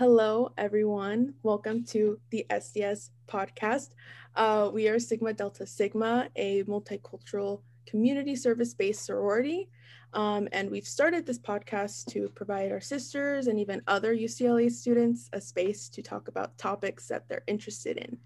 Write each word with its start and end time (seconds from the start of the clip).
Hello, 0.00 0.50
everyone. 0.56 1.34
Welcome 1.42 1.84
to 1.88 2.18
the 2.30 2.46
SDS 2.48 3.10
podcast. 3.28 3.90
Uh, 4.34 4.70
we 4.72 4.88
are 4.88 4.98
Sigma 4.98 5.34
Delta 5.34 5.66
Sigma, 5.66 6.30
a 6.36 6.62
multicultural 6.62 7.60
community 7.86 8.34
service 8.34 8.72
based 8.72 9.04
sorority. 9.04 9.68
Um, 10.14 10.48
and 10.52 10.70
we've 10.70 10.86
started 10.88 11.26
this 11.26 11.38
podcast 11.38 12.06
to 12.12 12.30
provide 12.30 12.72
our 12.72 12.80
sisters 12.80 13.46
and 13.46 13.60
even 13.60 13.82
other 13.88 14.16
UCLA 14.16 14.70
students 14.70 15.28
a 15.34 15.40
space 15.42 15.90
to 15.90 16.00
talk 16.00 16.28
about 16.28 16.56
topics 16.56 17.06
that 17.08 17.28
they're 17.28 17.44
interested 17.46 17.98
in. 17.98 18.16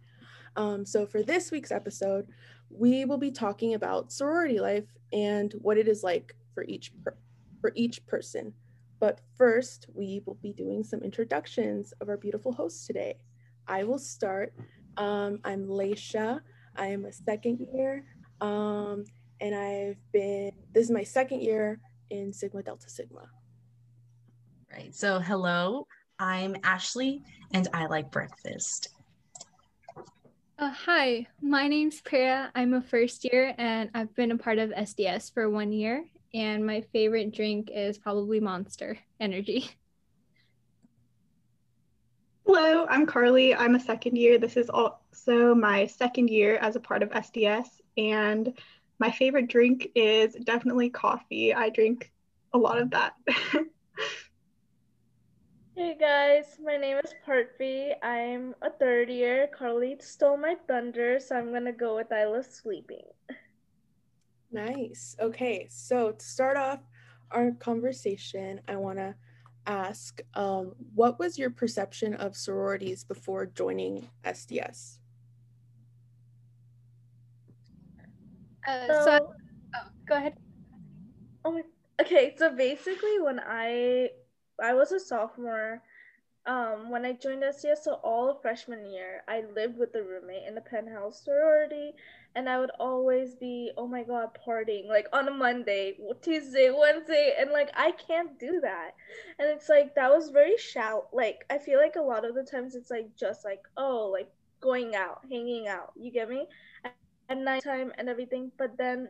Um, 0.54 0.86
so, 0.86 1.04
for 1.06 1.24
this 1.24 1.50
week's 1.50 1.72
episode, 1.72 2.28
we 2.70 3.04
will 3.04 3.18
be 3.18 3.32
talking 3.32 3.74
about 3.74 4.12
sorority 4.12 4.60
life 4.60 4.86
and 5.12 5.52
what 5.60 5.76
it 5.76 5.88
is 5.88 6.04
like 6.04 6.36
for 6.54 6.62
each 6.62 6.92
per- 7.02 7.16
for 7.60 7.72
each 7.74 8.06
person. 8.06 8.54
But 9.04 9.20
first, 9.36 9.84
we 9.92 10.22
will 10.24 10.38
be 10.40 10.54
doing 10.54 10.82
some 10.82 11.02
introductions 11.02 11.92
of 12.00 12.08
our 12.08 12.16
beautiful 12.16 12.54
hosts 12.54 12.86
today. 12.86 13.18
I 13.68 13.84
will 13.84 13.98
start. 13.98 14.54
Um, 14.96 15.40
I'm 15.44 15.66
Leisha. 15.66 16.40
I 16.74 16.86
am 16.86 17.04
a 17.04 17.12
second 17.12 17.60
year, 17.74 18.06
um, 18.40 19.04
and 19.42 19.54
I've 19.54 19.98
been. 20.10 20.52
This 20.72 20.84
is 20.84 20.90
my 20.90 21.02
second 21.02 21.42
year 21.42 21.80
in 22.08 22.32
Sigma 22.32 22.62
Delta 22.62 22.88
Sigma. 22.88 23.28
Right. 24.72 24.94
So, 24.94 25.18
hello. 25.18 25.86
I'm 26.18 26.56
Ashley, 26.64 27.20
and 27.52 27.68
I 27.74 27.84
like 27.84 28.10
breakfast. 28.10 28.88
Uh, 30.58 30.70
hi, 30.70 31.26
my 31.42 31.68
name's 31.68 32.00
Priya. 32.00 32.50
I'm 32.54 32.72
a 32.72 32.80
first 32.80 33.24
year 33.24 33.54
and 33.58 33.90
I've 33.92 34.14
been 34.14 34.30
a 34.30 34.38
part 34.38 34.56
of 34.56 34.70
SDS 34.70 35.34
for 35.34 35.50
one 35.50 35.72
year. 35.72 36.06
And 36.34 36.66
my 36.66 36.80
favorite 36.92 37.32
drink 37.32 37.70
is 37.72 37.96
probably 37.96 38.40
Monster 38.40 38.98
Energy. 39.20 39.70
Hello, 42.46 42.86
I'm 42.90 43.06
Carly. 43.06 43.54
I'm 43.54 43.76
a 43.76 43.80
second 43.80 44.16
year. 44.16 44.36
This 44.36 44.56
is 44.56 44.68
also 44.68 45.54
my 45.54 45.86
second 45.86 46.28
year 46.28 46.56
as 46.56 46.74
a 46.74 46.80
part 46.80 47.04
of 47.04 47.10
SDS. 47.10 47.68
And 47.96 48.52
my 48.98 49.12
favorite 49.12 49.46
drink 49.46 49.90
is 49.94 50.34
definitely 50.34 50.90
coffee. 50.90 51.54
I 51.54 51.70
drink 51.70 52.12
a 52.52 52.58
lot 52.58 52.78
of 52.78 52.90
that. 52.90 53.14
Hey 55.76 55.96
guys, 55.98 56.56
my 56.62 56.76
name 56.76 56.98
is 57.04 57.12
Partvi. 57.26 57.94
I'm 58.00 58.54
a 58.62 58.70
third 58.70 59.10
year. 59.10 59.48
Carly 59.48 59.96
stole 59.98 60.36
my 60.36 60.54
thunder, 60.68 61.18
so 61.18 61.34
I'm 61.34 61.52
gonna 61.52 61.72
go 61.72 61.96
with 61.96 62.12
I 62.12 62.26
love 62.26 62.46
sleeping. 62.46 63.02
Nice. 64.54 65.16
Okay, 65.20 65.66
so 65.68 66.12
to 66.12 66.24
start 66.24 66.56
off 66.56 66.78
our 67.32 67.50
conversation, 67.58 68.60
I 68.68 68.76
want 68.76 68.98
to 68.98 69.16
ask 69.66 70.20
um, 70.34 70.76
what 70.94 71.18
was 71.18 71.36
your 71.36 71.50
perception 71.50 72.14
of 72.14 72.36
sororities 72.36 73.02
before 73.02 73.46
joining 73.46 74.08
SDS? 74.24 74.98
Uh, 78.68 78.86
so, 78.86 79.04
so 79.04 79.34
oh, 79.74 79.88
go 80.06 80.14
ahead. 80.14 80.34
Oh 81.44 81.50
my, 81.50 81.62
okay, 82.00 82.36
so 82.38 82.54
basically, 82.54 83.18
when 83.20 83.40
I 83.40 84.10
I 84.62 84.72
was 84.72 84.92
a 84.92 85.00
sophomore 85.00 85.82
um, 86.46 86.90
when 86.90 87.04
I 87.06 87.12
joined 87.12 87.42
SDS, 87.42 87.78
so 87.84 87.94
all 88.04 88.30
of 88.30 88.42
freshman 88.42 88.90
year, 88.90 89.22
I 89.26 89.44
lived 89.54 89.78
with 89.78 89.94
a 89.94 90.02
roommate 90.02 90.46
in 90.46 90.54
the 90.54 90.60
penthouse 90.60 91.24
sorority, 91.24 91.94
and 92.36 92.48
I 92.48 92.58
would 92.58 92.70
always 92.80 93.34
be, 93.34 93.70
oh 93.76 93.86
my 93.86 94.02
god, 94.02 94.30
partying 94.46 94.88
like 94.88 95.06
on 95.12 95.28
a 95.28 95.30
Monday, 95.32 95.96
Tuesday, 96.22 96.70
Wednesday, 96.76 97.34
and 97.38 97.50
like 97.50 97.70
I 97.74 97.92
can't 97.92 98.38
do 98.38 98.60
that. 98.62 98.92
And 99.38 99.48
it's 99.48 99.68
like 99.68 99.94
that 99.94 100.10
was 100.10 100.30
very 100.30 100.56
shallow. 100.58 101.06
Like 101.12 101.44
I 101.50 101.58
feel 101.58 101.78
like 101.78 101.96
a 101.96 102.02
lot 102.02 102.24
of 102.24 102.34
the 102.34 102.42
times 102.42 102.74
it's 102.74 102.90
like 102.90 103.08
just 103.16 103.44
like 103.44 103.62
oh 103.76 104.08
like 104.12 104.30
going 104.60 104.94
out, 104.94 105.20
hanging 105.30 105.68
out. 105.68 105.92
You 105.96 106.10
get 106.10 106.28
me? 106.28 106.46
At 107.28 107.38
nighttime 107.38 107.92
and 107.98 108.08
everything, 108.08 108.52
but 108.58 108.76
then 108.76 109.08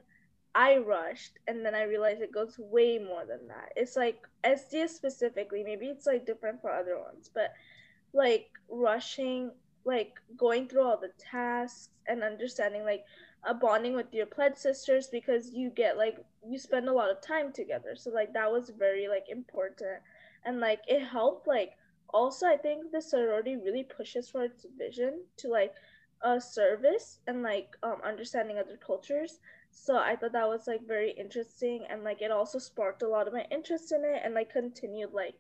I 0.54 0.76
rushed 0.76 1.38
and 1.48 1.64
then 1.64 1.74
I 1.74 1.82
realized 1.82 2.22
it 2.22 2.32
goes 2.32 2.58
way 2.58 2.98
more 2.98 3.24
than 3.26 3.48
that. 3.48 3.72
It's 3.74 3.96
like 3.96 4.22
SDS 4.44 4.90
specifically, 4.90 5.64
maybe 5.64 5.86
it's 5.86 6.06
like 6.06 6.26
different 6.26 6.60
for 6.60 6.70
other 6.70 6.98
ones, 6.98 7.28
but 7.34 7.52
like 8.12 8.50
rushing, 8.68 9.50
like 9.84 10.14
going 10.36 10.68
through 10.68 10.82
all 10.82 10.98
the 10.98 11.12
tasks 11.18 11.90
and 12.06 12.22
understanding 12.22 12.84
like 12.84 13.04
a 13.44 13.54
bonding 13.54 13.94
with 13.94 14.12
your 14.12 14.26
pledge 14.26 14.56
sisters 14.56 15.08
because 15.08 15.50
you 15.52 15.70
get 15.70 15.96
like 15.98 16.16
you 16.46 16.58
spend 16.58 16.88
a 16.88 16.92
lot 16.92 17.10
of 17.10 17.20
time 17.20 17.52
together. 17.52 17.94
So 17.94 18.10
like 18.10 18.32
that 18.34 18.50
was 18.50 18.70
very 18.78 19.08
like 19.08 19.26
important 19.28 20.00
and 20.44 20.60
like 20.60 20.80
it 20.86 21.02
helped 21.02 21.46
like 21.46 21.72
also 22.12 22.46
I 22.46 22.56
think 22.56 22.92
the 22.92 23.02
sorority 23.02 23.56
really 23.56 23.84
pushes 23.84 24.28
for 24.30 24.44
its 24.44 24.66
vision 24.78 25.24
to 25.38 25.48
like 25.48 25.74
a 26.22 26.40
service 26.40 27.18
and 27.26 27.42
like 27.42 27.76
um 27.82 27.96
understanding 28.04 28.58
other 28.58 28.78
cultures 28.78 29.40
so 29.70 29.96
i 29.98 30.16
thought 30.16 30.32
that 30.32 30.48
was 30.48 30.66
like 30.66 30.86
very 30.86 31.10
interesting 31.12 31.84
and 31.90 32.02
like 32.02 32.22
it 32.22 32.30
also 32.30 32.58
sparked 32.58 33.02
a 33.02 33.08
lot 33.08 33.26
of 33.26 33.34
my 33.34 33.44
interest 33.50 33.92
in 33.92 34.04
it 34.04 34.22
and 34.24 34.32
like 34.34 34.50
continued 34.50 35.12
like 35.12 35.34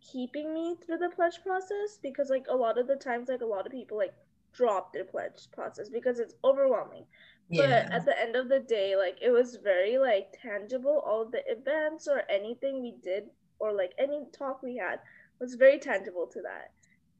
keeping 0.00 0.52
me 0.52 0.76
through 0.84 0.98
the 0.98 1.08
pledge 1.08 1.40
process 1.44 1.98
because 2.02 2.30
like 2.30 2.46
a 2.48 2.56
lot 2.56 2.78
of 2.78 2.86
the 2.86 2.96
times 2.96 3.28
like 3.28 3.40
a 3.40 3.46
lot 3.46 3.66
of 3.66 3.72
people 3.72 3.96
like 3.96 4.14
drop 4.52 4.92
their 4.92 5.04
pledge 5.04 5.48
process 5.52 5.88
because 5.88 6.18
it's 6.18 6.34
overwhelming 6.44 7.04
yeah. 7.50 7.84
but 7.84 7.92
at 7.92 8.04
the 8.04 8.20
end 8.20 8.36
of 8.36 8.48
the 8.48 8.60
day 8.60 8.96
like 8.96 9.18
it 9.20 9.30
was 9.30 9.58
very 9.62 9.98
like 9.98 10.28
tangible 10.40 11.02
all 11.06 11.24
the 11.24 11.42
events 11.46 12.08
or 12.08 12.22
anything 12.30 12.80
we 12.80 12.94
did 13.02 13.24
or 13.58 13.72
like 13.72 13.92
any 13.98 14.24
talk 14.36 14.62
we 14.62 14.76
had 14.76 14.98
was 15.40 15.54
very 15.54 15.78
tangible 15.78 16.26
to 16.26 16.40
that 16.40 16.70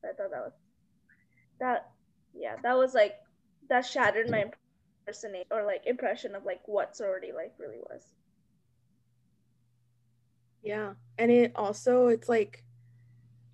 so 0.00 0.08
i 0.08 0.12
thought 0.12 0.30
that 0.30 0.42
was 0.42 0.52
that 1.60 1.90
yeah 2.34 2.56
that 2.62 2.76
was 2.76 2.94
like 2.94 3.16
that 3.68 3.84
shattered 3.84 4.30
my 4.30 4.44
impersonate 5.06 5.46
or 5.50 5.64
like 5.64 5.82
impression 5.86 6.34
of 6.34 6.44
like 6.44 6.60
what 6.66 6.96
sorority 6.96 7.32
life 7.32 7.52
really 7.58 7.78
was. 7.78 8.02
Yeah. 10.62 10.94
And 11.18 11.30
it 11.30 11.52
also 11.54 12.08
it's 12.08 12.28
like 12.28 12.64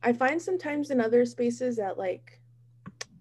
I 0.03 0.13
find 0.13 0.41
sometimes 0.41 0.91
in 0.91 1.01
other 1.01 1.25
spaces 1.25 1.77
that 1.77 1.99
like 1.99 2.41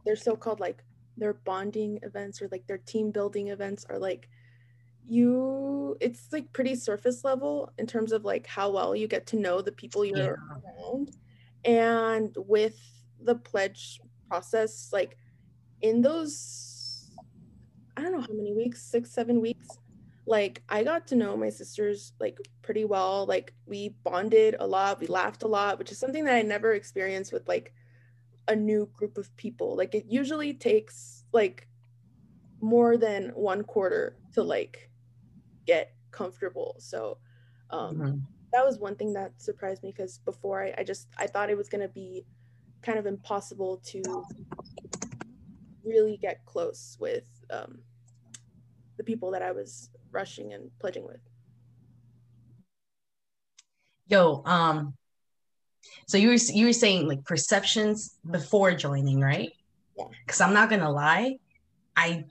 they're 0.05 0.15
so-called 0.15 0.59
like 0.59 0.83
their 1.17 1.33
bonding 1.33 1.99
events 2.03 2.41
or 2.41 2.47
like 2.51 2.65
their 2.67 2.79
team 2.79 3.11
building 3.11 3.49
events 3.49 3.85
are 3.89 3.99
like 3.99 4.27
you 5.07 5.97
it's 5.99 6.31
like 6.31 6.51
pretty 6.53 6.75
surface 6.75 7.23
level 7.23 7.71
in 7.77 7.85
terms 7.85 8.11
of 8.11 8.23
like 8.23 8.47
how 8.47 8.69
well 8.71 8.95
you 8.95 9.07
get 9.07 9.27
to 9.27 9.35
know 9.35 9.61
the 9.61 9.71
people 9.71 10.05
you're 10.05 10.17
yeah. 10.17 10.83
around 10.83 11.11
and 11.65 12.35
with 12.47 12.79
the 13.23 13.35
pledge 13.35 13.99
process 14.27 14.89
like 14.91 15.17
in 15.81 16.01
those 16.01 16.71
I 17.97 18.01
don't 18.01 18.13
know 18.13 18.21
how 18.21 18.33
many 18.33 18.53
weeks, 18.53 18.81
six, 18.81 19.11
seven 19.11 19.41
weeks. 19.41 19.67
Like 20.31 20.63
I 20.69 20.85
got 20.85 21.07
to 21.07 21.17
know 21.17 21.35
my 21.35 21.49
sisters 21.49 22.13
like 22.17 22.37
pretty 22.61 22.85
well. 22.85 23.25
Like 23.25 23.53
we 23.65 23.89
bonded 24.01 24.55
a 24.61 24.65
lot, 24.65 25.01
we 25.01 25.07
laughed 25.07 25.43
a 25.43 25.47
lot, 25.47 25.77
which 25.77 25.91
is 25.91 25.97
something 25.97 26.23
that 26.23 26.35
I 26.35 26.41
never 26.41 26.71
experienced 26.71 27.33
with 27.33 27.49
like 27.49 27.73
a 28.47 28.55
new 28.55 28.89
group 28.93 29.17
of 29.17 29.35
people. 29.35 29.75
Like 29.75 29.93
it 29.93 30.05
usually 30.07 30.53
takes 30.53 31.25
like 31.33 31.67
more 32.61 32.95
than 32.95 33.31
one 33.35 33.63
quarter 33.65 34.15
to 34.31 34.41
like 34.41 34.89
get 35.67 35.95
comfortable. 36.11 36.77
So 36.79 37.17
um 37.69 37.97
mm-hmm. 37.97 38.17
that 38.53 38.63
was 38.63 38.79
one 38.79 38.95
thing 38.95 39.11
that 39.11 39.33
surprised 39.35 39.83
me 39.83 39.91
because 39.91 40.19
before 40.19 40.63
I, 40.63 40.73
I 40.77 40.83
just 40.85 41.09
I 41.17 41.27
thought 41.27 41.49
it 41.49 41.57
was 41.57 41.67
gonna 41.67 41.89
be 41.89 42.25
kind 42.81 42.97
of 42.97 43.05
impossible 43.05 43.81
to 43.87 44.01
really 45.83 46.15
get 46.15 46.45
close 46.45 46.95
with 47.01 47.27
um, 47.49 47.79
the 48.95 49.03
people 49.03 49.29
that 49.31 49.41
I 49.41 49.51
was 49.51 49.89
rushing 50.11 50.53
and 50.53 50.69
pledging 50.79 51.05
with. 51.05 51.19
Yo, 54.07 54.43
um, 54.45 54.93
so 56.07 56.17
you 56.17 56.29
were 56.29 56.35
you 56.53 56.65
were 56.65 56.73
saying 56.73 57.07
like 57.07 57.23
perceptions 57.23 58.17
before 58.29 58.73
joining, 58.73 59.21
right? 59.21 59.51
Yeah. 59.97 60.05
Because 60.25 60.41
I'm 60.41 60.53
not 60.53 60.69
gonna 60.69 60.91
lie, 60.91 61.37
I, 61.95 62.25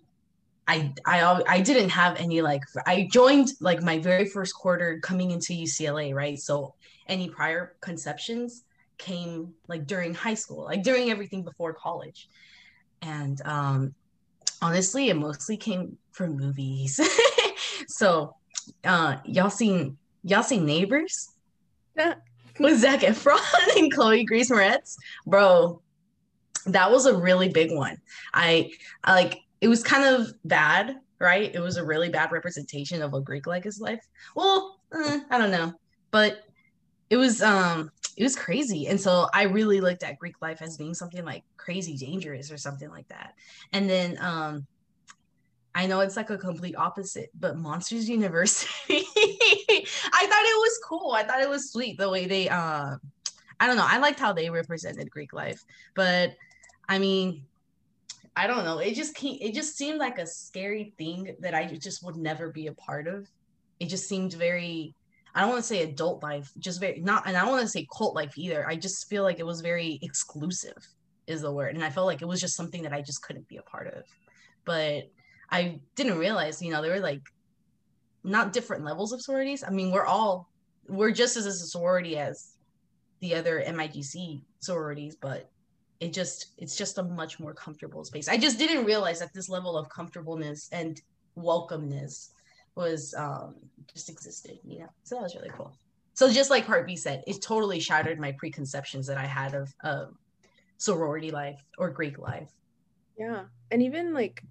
I, 0.69 0.93
I, 1.07 1.43
I 1.49 1.61
didn't 1.61 1.91
have 1.91 2.17
any 2.17 2.43
like 2.43 2.63
I 2.87 3.09
joined 3.11 3.53
like 3.61 3.83
my 3.83 3.99
very 3.99 4.27
first 4.27 4.55
quarter 4.55 5.01
coming 5.03 5.31
into 5.31 5.53
UCLA, 5.53 6.15
right? 6.15 6.39
So 6.39 6.75
any 7.09 7.29
prior 7.29 7.75
conceptions 7.81 8.65
came 8.99 9.55
like 9.67 9.87
during 9.87 10.15
high 10.15 10.35
school, 10.35 10.65
like 10.65 10.83
during 10.83 11.11
everything 11.11 11.43
before 11.43 11.73
college, 11.73 12.29
and 13.03 13.41
um, 13.47 13.95
honestly, 14.63 15.09
it 15.09 15.17
mostly 15.17 15.57
came 15.57 15.97
from 16.13 16.37
movies. 16.37 17.01
so, 17.91 18.37
uh, 18.85 19.17
y'all 19.25 19.51
seen 19.51 19.97
y'all 20.23 20.43
seen 20.43 20.65
Neighbors? 20.65 21.31
Yeah. 21.97 22.15
With 22.59 22.81
Zac 22.81 23.01
Efron 23.01 23.41
and 23.77 23.93
Chloe 23.93 24.25
Grace 24.25 24.51
Moretz, 24.51 24.97
bro. 25.27 25.83
That 26.67 26.91
was 26.91 27.07
a 27.07 27.17
really 27.17 27.49
big 27.49 27.73
one. 27.73 27.97
I, 28.35 28.71
I 29.03 29.15
like 29.15 29.41
it 29.61 29.69
was 29.69 29.83
kind 29.83 30.05
of 30.05 30.35
bad, 30.45 30.97
right? 31.19 31.55
It 31.55 31.61
was 31.61 31.79
a 31.79 31.85
really 31.85 32.11
bad 32.11 32.33
representation 32.33 33.03
of 33.03 33.15
a 33.15 33.21
Greek 33.21 33.47
like 33.47 33.65
his 33.65 33.81
life. 33.81 34.07
Well, 34.35 34.79
eh, 34.95 35.21
I 35.31 35.39
don't 35.39 35.51
know, 35.51 35.73
but 36.11 36.45
it 37.09 37.17
was 37.17 37.43
um 37.43 37.91
it 38.17 38.23
was 38.23 38.37
crazy. 38.37 38.87
And 38.89 39.01
so 39.01 39.27
I 39.33 39.45
really 39.45 39.81
looked 39.81 40.03
at 40.03 40.19
Greek 40.19 40.41
life 40.43 40.61
as 40.61 40.77
being 40.77 40.95
something 40.95 41.25
like 41.25 41.45
crazy 41.57 41.97
dangerous 41.97 42.53
or 42.53 42.59
something 42.59 42.91
like 42.91 43.09
that. 43.09 43.35
And 43.73 43.89
then 43.89 44.19
um 44.21 44.67
I 45.75 45.87
know 45.87 46.01
it's 46.01 46.17
like 46.17 46.31
a 46.31 46.39
complete 46.39 46.77
opposite, 46.77 47.31
but 47.39 47.57
Monsters 47.57 48.09
University, 48.09 48.69
I 48.89 50.27
thought 50.27 50.45
it 50.45 50.59
was 50.59 50.81
cool. 50.89 51.13
I 51.13 51.23
thought 51.23 51.41
it 51.41 51.49
was 51.49 51.71
sweet 51.71 51.99
the 51.99 52.11
way 52.11 52.27
they 52.27 52.49
uh 52.49 52.97
I 53.61 53.67
don't 53.67 53.77
know. 53.77 53.87
I 53.87 53.99
liked 53.99 54.19
how 54.19 54.33
they 54.33 54.49
represented 54.49 55.11
Greek 55.11 55.33
life, 55.33 55.63
but 55.95 56.35
I 56.89 56.99
mean, 56.99 57.45
I 58.35 58.47
don't 58.47 58.65
know. 58.65 58.79
It 58.79 58.95
just 58.95 59.17
it 59.23 59.55
just 59.55 59.77
seemed 59.77 59.99
like 59.99 60.19
a 60.19 60.27
scary 60.27 60.95
thing 60.99 61.37
that 61.41 61.55
I 61.55 61.67
just 61.67 62.05
would 62.05 62.17
never 62.17 62.51
be 62.51 62.67
a 62.69 62.73
part 62.73 63.07
of. 63.07 63.29
It 63.79 63.87
just 63.87 64.09
seemed 64.09 64.33
very 64.33 64.95
I 65.35 65.41
don't 65.41 65.51
want 65.51 65.63
to 65.63 65.69
say 65.69 65.83
adult 65.83 66.23
life, 66.23 66.51
just 66.59 66.81
very 66.81 67.01
not, 67.01 67.27
and 67.27 67.37
I 67.37 67.43
don't 67.43 67.51
want 67.53 67.63
to 67.63 67.69
say 67.69 67.87
cult 67.97 68.15
life 68.15 68.37
either. 68.37 68.67
I 68.69 68.77
just 68.77 69.09
feel 69.09 69.23
like 69.23 69.39
it 69.39 69.47
was 69.47 69.61
very 69.61 69.99
exclusive, 70.03 70.77
is 71.27 71.43
the 71.43 71.53
word, 71.53 71.75
and 71.77 71.85
I 71.85 71.91
felt 71.91 72.07
like 72.07 72.23
it 72.23 72.29
was 72.29 72.41
just 72.41 72.57
something 72.57 72.83
that 72.83 72.93
I 72.93 73.01
just 73.01 73.23
couldn't 73.23 73.47
be 73.47 73.59
a 73.59 73.63
part 73.63 73.95
of. 73.95 74.05
But 74.65 75.05
I 75.51 75.81
didn't 75.97 76.19
realize, 76.19 76.63
you 76.63 76.71
know, 76.73 76.83
there 76.83 76.93
were 76.93 77.01
like 77.01 77.23
not 78.23 78.53
different 78.53 78.85
levels 78.85 79.13
of 79.13 79.23
sororities. 79.23 79.65
I 79.67 79.71
mean, 79.71 79.91
we're 79.91 80.07
all 80.07 80.49
we're 80.89 81.13
just 81.13 81.37
as 81.37 81.47
a 81.47 81.53
sorority 81.53 82.19
as 82.19 82.55
the 83.21 83.35
other 83.35 83.63
MIGC 83.67 84.43
sororities, 84.61 85.17
but 85.17 85.51
it 86.01 86.13
just 86.13 86.53
it's 86.59 86.77
just 86.77 86.99
a 86.99 87.03
much 87.03 87.39
more 87.39 87.55
comfortable 87.55 88.05
space. 88.05 88.29
I 88.29 88.37
just 88.37 88.59
didn't 88.59 88.85
realize 88.85 89.21
that 89.21 89.33
this 89.35 89.49
level 89.49 89.77
of 89.77 89.89
comfortableness 89.89 90.69
and 90.73 91.01
welcomeness 91.37 92.31
was 92.75 93.15
um 93.15 93.57
just 93.93 94.09
existed, 94.09 94.59
you 94.65 94.81
know. 94.81 94.89
So 95.05 95.17
that 95.17 95.23
was 95.23 95.35
really 95.35 95.51
cool. 95.51 95.73
So 96.15 96.31
just 96.31 96.51
like 96.51 96.67
Heartbeat 96.67 96.99
said, 96.99 97.25
it 97.27 97.41
totally 97.41 97.81
shattered 97.81 98.21
my 98.21 98.33
preconceptions 98.33 99.07
that 99.07 99.17
I 99.17 99.27
had 99.27 99.55
of 99.55 99.75
um, 99.83 100.19
sorority 100.77 101.31
life 101.31 101.63
or 101.79 101.91
Greek 101.91 102.19
life. 102.19 102.51
Yeah, 103.19 103.45
and 103.71 103.83
even 103.83 104.13
like 104.13 104.43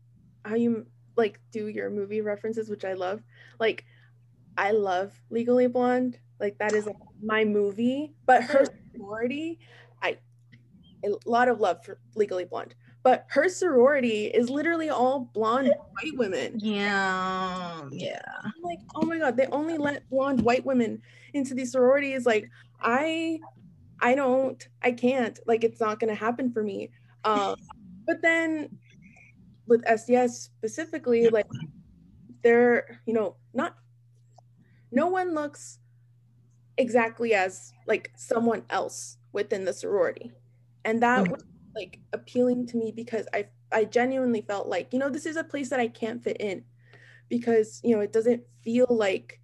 how 0.46 0.56
you 0.56 0.86
like 1.16 1.40
do 1.52 1.68
your 1.68 1.90
movie 1.90 2.22
references, 2.22 2.70
which 2.70 2.86
I 2.86 2.94
love. 2.94 3.22
Like, 3.60 3.86
I 4.58 4.72
love 4.72 5.14
Legally 5.30 5.68
Blonde. 5.68 6.18
Like 6.40 6.58
that 6.60 6.74
is 6.74 6.86
like 6.86 6.96
my 7.22 7.44
movie, 7.44 8.14
but 8.26 8.44
her 8.44 8.66
sorority, 8.96 9.60
I 10.02 10.18
a 11.06 11.10
lot 11.26 11.48
of 11.48 11.60
love 11.60 11.84
for 11.84 12.00
Legally 12.16 12.46
Blonde 12.46 12.76
but 13.04 13.26
her 13.30 13.48
sorority 13.48 14.26
is 14.26 14.50
literally 14.50 14.90
all 14.90 15.30
blonde 15.34 15.74
white 15.92 16.18
women. 16.18 16.60
Yeah, 16.60 17.82
yeah. 17.92 18.22
I'm 18.44 18.62
like, 18.62 18.80
oh 18.96 19.06
my 19.06 19.18
god, 19.18 19.38
they 19.38 19.48
only 19.48 19.78
let 19.78 20.10
blonde 20.10 20.42
white 20.42 20.66
women 20.66 21.02
into 21.34 21.54
these 21.54 21.72
sororities. 21.72 22.26
Like, 22.26 22.50
I, 22.82 23.40
I 24.02 24.16
don't, 24.16 24.68
I 24.82 24.92
can't. 24.92 25.40
Like, 25.46 25.64
it's 25.64 25.80
not 25.80 26.00
gonna 26.00 26.16
happen 26.16 26.52
for 26.52 26.62
me. 26.62 26.92
Um, 27.24 27.56
but 28.06 28.22
then 28.22 28.79
with 29.70 29.84
SDS 29.86 30.32
specifically, 30.32 31.30
like, 31.30 31.48
they're, 32.44 33.02
you 33.06 33.14
know, 33.14 33.38
not, 33.54 33.76
no 34.92 35.08
one 35.08 35.34
looks 35.34 35.80
exactly 36.78 37.34
as 37.34 37.74
like 37.88 38.12
someone 38.18 38.64
else 38.70 39.18
within 39.32 39.64
the 39.66 39.74
sorority, 39.74 40.32
and 40.84 41.02
that. 41.02 41.26
Mm-hmm 41.26 41.36
like 41.76 42.00
appealing 42.14 42.66
to 42.68 42.78
me 42.78 42.92
because 42.92 43.28
I 43.34 43.48
I 43.72 43.86
genuinely 43.86 44.42
felt 44.42 44.68
like, 44.68 44.92
you 44.94 45.00
know, 45.00 45.10
this 45.10 45.26
is 45.26 45.38
a 45.38 45.44
place 45.44 45.70
that 45.70 45.80
I 45.80 45.88
can't 45.88 46.24
fit 46.24 46.38
in 46.40 46.64
because, 47.30 47.80
you 47.84 47.96
know, 47.96 48.02
it 48.02 48.12
doesn't 48.12 48.44
feel 48.64 48.88
like 48.90 49.40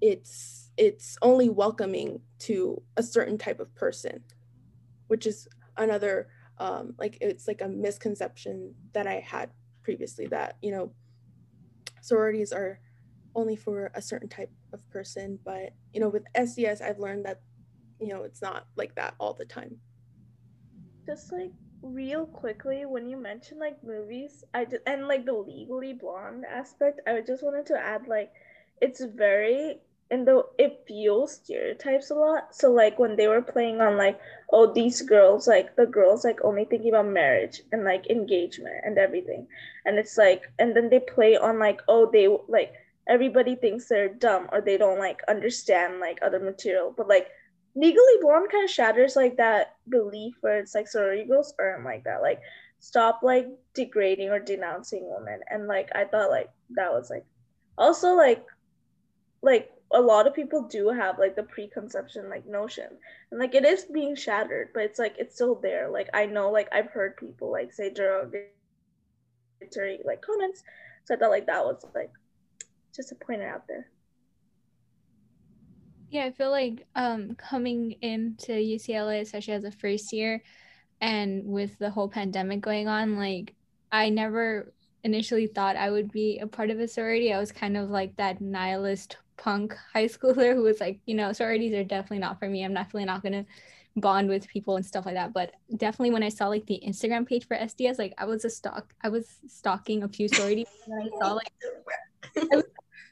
it's 0.00 0.70
it's 0.76 1.16
only 1.22 1.48
welcoming 1.48 2.20
to 2.40 2.82
a 2.96 3.02
certain 3.02 3.38
type 3.38 3.60
of 3.60 3.74
person, 3.74 4.22
which 5.08 5.26
is 5.26 5.48
another 5.76 6.28
um 6.58 6.94
like 6.98 7.18
it's 7.20 7.48
like 7.48 7.62
a 7.62 7.68
misconception 7.68 8.74
that 8.92 9.06
I 9.06 9.20
had 9.20 9.50
previously 9.82 10.26
that, 10.26 10.56
you 10.62 10.70
know, 10.70 10.92
sororities 12.00 12.52
are 12.52 12.80
only 13.34 13.56
for 13.56 13.90
a 13.94 14.02
certain 14.02 14.28
type 14.28 14.50
of 14.72 14.88
person, 14.90 15.38
but 15.44 15.70
you 15.92 16.00
know, 16.00 16.08
with 16.08 16.24
SDS 16.34 16.82
I've 16.82 16.98
learned 16.98 17.24
that 17.24 17.40
you 18.00 18.08
know, 18.08 18.24
it's 18.24 18.42
not 18.42 18.66
like 18.76 18.96
that 18.96 19.14
all 19.20 19.32
the 19.32 19.44
time. 19.44 19.76
Just 21.06 21.32
like 21.32 21.52
real 21.82 22.26
quickly 22.26 22.84
when 22.86 23.08
you 23.08 23.16
mentioned 23.16 23.58
like 23.58 23.82
movies 23.82 24.44
i 24.54 24.64
just 24.64 24.82
and 24.86 25.08
like 25.08 25.26
the 25.26 25.32
legally 25.32 25.92
blonde 25.92 26.44
aspect 26.48 27.00
i 27.08 27.20
just 27.20 27.42
wanted 27.42 27.66
to 27.66 27.76
add 27.76 28.06
like 28.06 28.30
it's 28.80 29.04
very 29.16 29.80
and 30.12 30.28
though 30.28 30.50
it 30.58 30.84
fuels 30.86 31.34
stereotypes 31.34 32.10
a 32.10 32.14
lot 32.14 32.54
so 32.54 32.70
like 32.70 32.98
when 32.98 33.16
they 33.16 33.26
were 33.26 33.42
playing 33.42 33.80
on 33.80 33.96
like 33.96 34.20
oh 34.52 34.72
these 34.72 35.02
girls 35.02 35.48
like 35.48 35.74
the 35.76 35.86
girls 35.86 36.22
like 36.24 36.38
only 36.44 36.64
thinking 36.64 36.90
about 36.90 37.06
marriage 37.06 37.62
and 37.72 37.82
like 37.84 38.08
engagement 38.08 38.76
and 38.84 38.98
everything 38.98 39.46
and 39.86 39.98
it's 39.98 40.16
like 40.16 40.44
and 40.58 40.76
then 40.76 40.88
they 40.90 41.00
play 41.00 41.36
on 41.36 41.58
like 41.58 41.80
oh 41.88 42.08
they 42.12 42.28
like 42.48 42.72
everybody 43.08 43.56
thinks 43.56 43.88
they're 43.88 44.08
dumb 44.08 44.48
or 44.52 44.60
they 44.60 44.78
don't 44.78 45.00
like 45.00 45.20
understand 45.28 45.98
like 45.98 46.18
other 46.22 46.38
material 46.38 46.94
but 46.96 47.08
like 47.08 47.28
Legally 47.74 48.20
Blonde 48.20 48.50
kind 48.50 48.64
of 48.64 48.70
shatters 48.70 49.16
like 49.16 49.36
that 49.38 49.76
belief 49.88 50.34
where 50.40 50.58
it's 50.58 50.74
like 50.74 50.88
sorority 50.88 51.24
girls 51.24 51.54
aren't 51.58 51.84
like 51.84 52.04
that. 52.04 52.20
Like 52.20 52.40
stop 52.80 53.20
like 53.22 53.48
degrading 53.74 54.28
or 54.28 54.38
denouncing 54.38 55.02
women. 55.04 55.40
And 55.48 55.66
like 55.66 55.88
I 55.94 56.04
thought 56.04 56.30
like 56.30 56.50
that 56.70 56.92
was 56.92 57.08
like 57.08 57.24
also 57.78 58.14
like 58.14 58.44
like 59.40 59.72
a 59.94 60.00
lot 60.00 60.26
of 60.26 60.34
people 60.34 60.62
do 60.62 60.88
have 60.88 61.18
like 61.18 61.36
the 61.36 61.42
preconception 61.42 62.28
like 62.28 62.46
notion. 62.46 62.88
And 63.30 63.40
like 63.40 63.54
it 63.54 63.64
is 63.64 63.84
being 63.84 64.14
shattered 64.14 64.68
but 64.74 64.84
it's 64.84 64.98
like 64.98 65.16
it's 65.18 65.34
still 65.34 65.54
there. 65.56 65.88
Like 65.90 66.08
i 66.14 66.26
know 66.26 66.50
like 66.50 66.68
i've 66.72 66.90
heard 66.90 67.16
people 67.16 67.50
like 67.50 67.72
say 67.72 67.90
derogatory 67.90 68.50
like 70.04 70.22
comments 70.22 70.62
so 71.04 71.14
i 71.14 71.18
thought 71.18 71.30
like 71.30 71.46
that 71.46 71.64
was 71.64 71.84
like 71.94 72.10
just 72.94 73.08
to 73.08 73.14
point 73.14 73.40
it 73.40 73.48
out 73.48 73.66
there. 73.68 73.86
Yeah, 76.10 76.24
I 76.26 76.30
feel 76.32 76.50
like 76.50 76.86
um, 76.94 77.34
coming 77.36 77.92
into 78.02 78.52
UCLA, 78.52 79.22
especially 79.22 79.54
as 79.54 79.64
a 79.64 79.70
first 79.70 80.12
year, 80.12 80.42
and 81.00 81.46
with 81.46 81.78
the 81.78 81.90
whole 81.90 82.08
pandemic 82.08 82.60
going 82.60 82.86
on, 82.86 83.16
like 83.16 83.54
I 83.90 84.10
never 84.10 84.72
initially 85.04 85.46
thought 85.46 85.76
I 85.76 85.90
would 85.90 86.12
be 86.12 86.38
a 86.38 86.46
part 86.46 86.70
of 86.70 86.80
a 86.80 86.88
sorority. 86.88 87.32
I 87.32 87.38
was 87.38 87.52
kind 87.52 87.76
of 87.76 87.90
like 87.90 88.16
that 88.16 88.40
nihilist 88.40 89.16
punk 89.36 89.76
high 89.92 90.06
schooler 90.06 90.54
who 90.54 90.62
was 90.62 90.80
like, 90.80 91.00
you 91.06 91.14
know, 91.14 91.32
sororities 91.32 91.74
are 91.74 91.84
definitely 91.84 92.18
not 92.18 92.38
for 92.38 92.48
me. 92.48 92.64
I'm 92.64 92.74
definitely 92.74 93.06
not 93.06 93.22
gonna 93.22 93.44
bond 93.96 94.28
with 94.28 94.48
people 94.48 94.76
and 94.76 94.86
stuff 94.86 95.04
like 95.06 95.14
that. 95.14 95.32
But 95.32 95.52
definitely 95.76 96.12
when 96.12 96.22
I 96.22 96.28
saw 96.28 96.48
like 96.48 96.66
the 96.66 96.80
Instagram 96.86 97.26
page 97.26 97.46
for 97.46 97.56
SDS, 97.56 97.98
like 97.98 98.14
I 98.18 98.24
was 98.24 98.44
a 98.44 98.50
stalk, 98.50 98.94
I 99.02 99.08
was 99.08 99.38
stalking 99.48 100.02
a 100.02 100.08
few 100.08 100.28
sororities 100.28 100.68
and 100.86 101.02
I 101.02 101.18
saw 101.18 101.32
like 101.32 101.52
I 102.36 102.56
was 102.56 102.64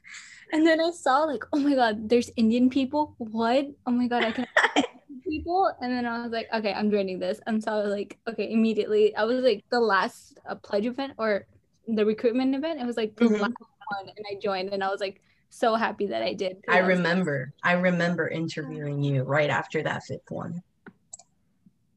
and 0.53 0.65
then 0.65 0.79
I 0.79 0.91
saw 0.91 1.19
like, 1.19 1.43
oh 1.53 1.59
my 1.59 1.75
god, 1.75 2.09
there's 2.09 2.31
Indian 2.35 2.69
people. 2.69 3.15
What? 3.17 3.67
Oh 3.85 3.91
my 3.91 4.07
god, 4.07 4.23
I 4.23 4.31
can 4.31 4.47
people. 5.31 5.71
And 5.81 5.91
then 5.91 6.05
I 6.05 6.23
was 6.23 6.31
like, 6.31 6.47
okay, 6.53 6.73
I'm 6.73 6.91
joining 6.91 7.19
this. 7.19 7.39
And 7.47 7.63
so 7.63 7.71
I 7.71 7.81
was 7.81 7.91
like, 7.91 8.17
okay, 8.27 8.51
immediately. 8.51 9.15
I 9.15 9.23
was 9.23 9.43
like 9.43 9.63
the 9.69 9.79
last 9.79 10.39
uh, 10.47 10.55
pledge 10.55 10.85
event 10.85 11.13
or 11.17 11.45
the 11.87 12.05
recruitment 12.05 12.55
event. 12.55 12.79
It 12.79 12.85
was 12.85 12.97
like 12.97 13.15
the 13.15 13.25
mm-hmm. 13.25 13.41
last 13.41 13.53
one, 13.59 14.09
and 14.15 14.25
I 14.29 14.39
joined, 14.41 14.69
and 14.73 14.83
I 14.83 14.89
was 14.89 14.99
like 14.99 15.21
so 15.49 15.75
happy 15.75 16.07
that 16.07 16.23
I 16.23 16.33
did. 16.33 16.57
I, 16.69 16.79
remember. 16.79 17.53
I 17.63 17.73
remember 17.73 18.27
interviewing 18.27 19.03
you 19.03 19.23
right 19.23 19.49
after 19.49 19.83
that 19.83 20.03
fifth 20.03 20.29
one. 20.29 20.63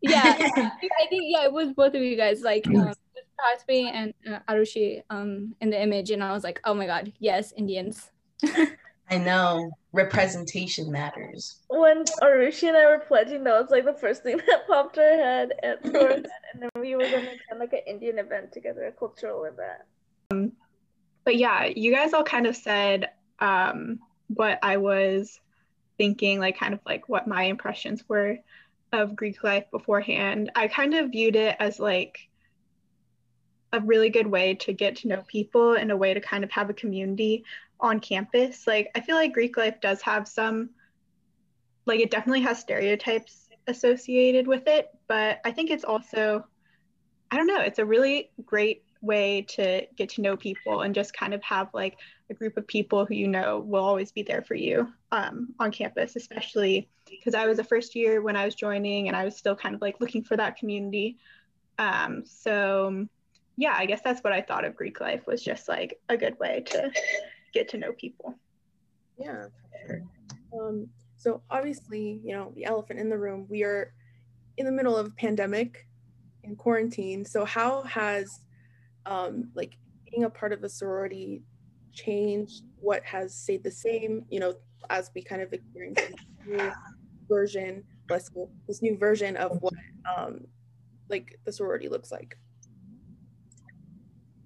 Yeah, 0.00 0.22
I 0.38 1.06
think 1.08 1.24
yeah, 1.28 1.44
it 1.44 1.52
was 1.52 1.72
both 1.72 1.94
of 1.94 2.02
you 2.02 2.16
guys. 2.16 2.42
Like. 2.42 2.66
Um, 2.68 2.92
and 3.68 4.14
uh, 4.26 4.38
Arushi 4.48 5.02
um 5.10 5.54
in 5.60 5.68
the 5.68 5.80
image 5.80 6.10
and 6.10 6.24
I 6.24 6.32
was 6.32 6.44
like, 6.44 6.60
oh 6.64 6.72
my 6.72 6.86
god, 6.86 7.12
yes, 7.18 7.52
Indians. 7.56 8.10
I 9.10 9.18
know 9.18 9.70
representation 9.92 10.90
matters. 10.90 11.60
When 11.68 12.04
Arushi 12.22 12.68
and 12.68 12.76
I 12.76 12.86
were 12.86 13.04
pledging, 13.06 13.44
that 13.44 13.60
was 13.60 13.70
like 13.70 13.84
the 13.84 13.92
first 13.94 14.22
thing 14.22 14.36
that 14.46 14.66
popped 14.66 14.98
our 14.98 15.04
head, 15.04 15.52
and, 15.62 15.78
and 15.84 16.26
then 16.60 16.70
we 16.80 16.94
were 16.96 17.02
gonna 17.02 17.16
attend 17.16 17.60
like 17.60 17.72
an 17.72 17.82
Indian 17.86 18.18
event 18.18 18.52
together, 18.52 18.86
a 18.86 18.92
cultural 18.92 19.44
event. 19.44 19.82
Um, 20.30 20.52
but 21.24 21.36
yeah, 21.36 21.64
you 21.64 21.92
guys 21.92 22.12
all 22.12 22.24
kind 22.24 22.46
of 22.46 22.56
said 22.56 23.10
um, 23.40 24.00
what 24.28 24.58
I 24.62 24.78
was 24.78 25.40
thinking, 25.98 26.40
like 26.40 26.58
kind 26.58 26.74
of 26.74 26.80
like 26.86 27.08
what 27.08 27.28
my 27.28 27.44
impressions 27.44 28.04
were 28.08 28.38
of 28.92 29.16
Greek 29.16 29.42
life 29.42 29.70
beforehand. 29.70 30.50
I 30.54 30.68
kind 30.68 30.94
of 30.94 31.10
viewed 31.10 31.36
it 31.36 31.56
as 31.58 31.78
like 31.78 32.28
a 33.72 33.80
really 33.80 34.08
good 34.08 34.26
way 34.26 34.54
to 34.54 34.72
get 34.72 34.96
to 34.96 35.08
know 35.08 35.24
people 35.26 35.74
and 35.74 35.90
a 35.90 35.96
way 35.96 36.14
to 36.14 36.20
kind 36.20 36.44
of 36.44 36.50
have 36.52 36.70
a 36.70 36.74
community 36.74 37.44
on 37.80 38.00
campus. 38.00 38.66
Like 38.66 38.90
I 38.94 39.00
feel 39.00 39.16
like 39.16 39.32
Greek 39.32 39.56
life 39.56 39.80
does 39.80 40.00
have 40.02 40.26
some 40.28 40.70
like 41.86 42.00
it 42.00 42.10
definitely 42.10 42.40
has 42.42 42.58
stereotypes 42.58 43.48
associated 43.66 44.46
with 44.46 44.66
it, 44.66 44.88
but 45.06 45.40
I 45.44 45.50
think 45.50 45.70
it's 45.70 45.84
also 45.84 46.44
I 47.30 47.36
don't 47.36 47.46
know, 47.46 47.60
it's 47.60 47.78
a 47.78 47.84
really 47.84 48.30
great 48.44 48.84
way 49.00 49.42
to 49.42 49.86
get 49.96 50.08
to 50.08 50.22
know 50.22 50.36
people 50.36 50.82
and 50.82 50.94
just 50.94 51.14
kind 51.14 51.34
of 51.34 51.42
have 51.42 51.68
like 51.74 51.98
a 52.30 52.34
group 52.34 52.56
of 52.56 52.66
people 52.66 53.04
who 53.04 53.14
you 53.14 53.28
know 53.28 53.58
will 53.58 53.84
always 53.84 54.12
be 54.12 54.22
there 54.22 54.42
for 54.42 54.54
you 54.54 54.88
um, 55.12 55.54
on 55.58 55.70
campus, 55.70 56.16
especially 56.16 56.88
because 57.08 57.34
I 57.34 57.46
was 57.46 57.58
a 57.58 57.64
first 57.64 57.94
year 57.94 58.22
when 58.22 58.36
I 58.36 58.44
was 58.44 58.54
joining 58.54 59.08
and 59.08 59.16
I 59.16 59.24
was 59.24 59.36
still 59.36 59.54
kind 59.54 59.74
of 59.74 59.82
like 59.82 60.00
looking 60.00 60.22
for 60.22 60.36
that 60.36 60.56
community. 60.56 61.18
Um, 61.78 62.24
so 62.24 63.06
yeah, 63.56 63.74
I 63.76 63.86
guess 63.86 64.00
that's 64.02 64.22
what 64.22 64.32
I 64.32 64.40
thought 64.40 64.64
of 64.64 64.74
Greek 64.74 65.00
life 65.00 65.26
was 65.26 65.42
just 65.42 65.68
like 65.68 66.00
a 66.08 66.16
good 66.16 66.38
way 66.38 66.62
to 66.66 66.90
get 67.54 67.68
to 67.70 67.78
know 67.78 67.92
people. 67.92 68.34
Yeah, 69.18 69.46
sure. 69.86 70.02
Um, 70.58 70.88
so 71.16 71.42
obviously, 71.50 72.20
you 72.24 72.34
know, 72.34 72.52
the 72.54 72.64
elephant 72.64 73.00
in 73.00 73.08
the 73.08 73.18
room, 73.18 73.46
we 73.48 73.62
are 73.62 73.94
in 74.56 74.66
the 74.66 74.72
middle 74.72 74.96
of 74.96 75.06
a 75.06 75.10
pandemic 75.10 75.86
in 76.42 76.56
quarantine. 76.56 77.24
So 77.24 77.44
how 77.44 77.82
has 77.82 78.40
um, 79.06 79.50
like 79.54 79.76
being 80.10 80.24
a 80.24 80.30
part 80.30 80.52
of 80.52 80.62
a 80.64 80.68
sorority 80.68 81.42
changed? 81.92 82.64
What 82.80 83.02
has 83.04 83.34
stayed 83.34 83.64
the 83.64 83.70
same? 83.70 84.26
You 84.28 84.40
know, 84.40 84.54
as 84.90 85.10
we 85.14 85.22
kind 85.22 85.40
of 85.40 85.52
experience 85.52 86.00
this 86.00 86.20
new 86.46 86.72
version, 87.28 87.84
bless 88.06 88.30
this 88.66 88.82
new 88.82 88.98
version 88.98 89.36
of 89.36 89.56
what 89.60 89.74
um, 90.16 90.40
like 91.08 91.38
the 91.44 91.52
sorority 91.52 91.88
looks 91.88 92.12
like 92.12 92.36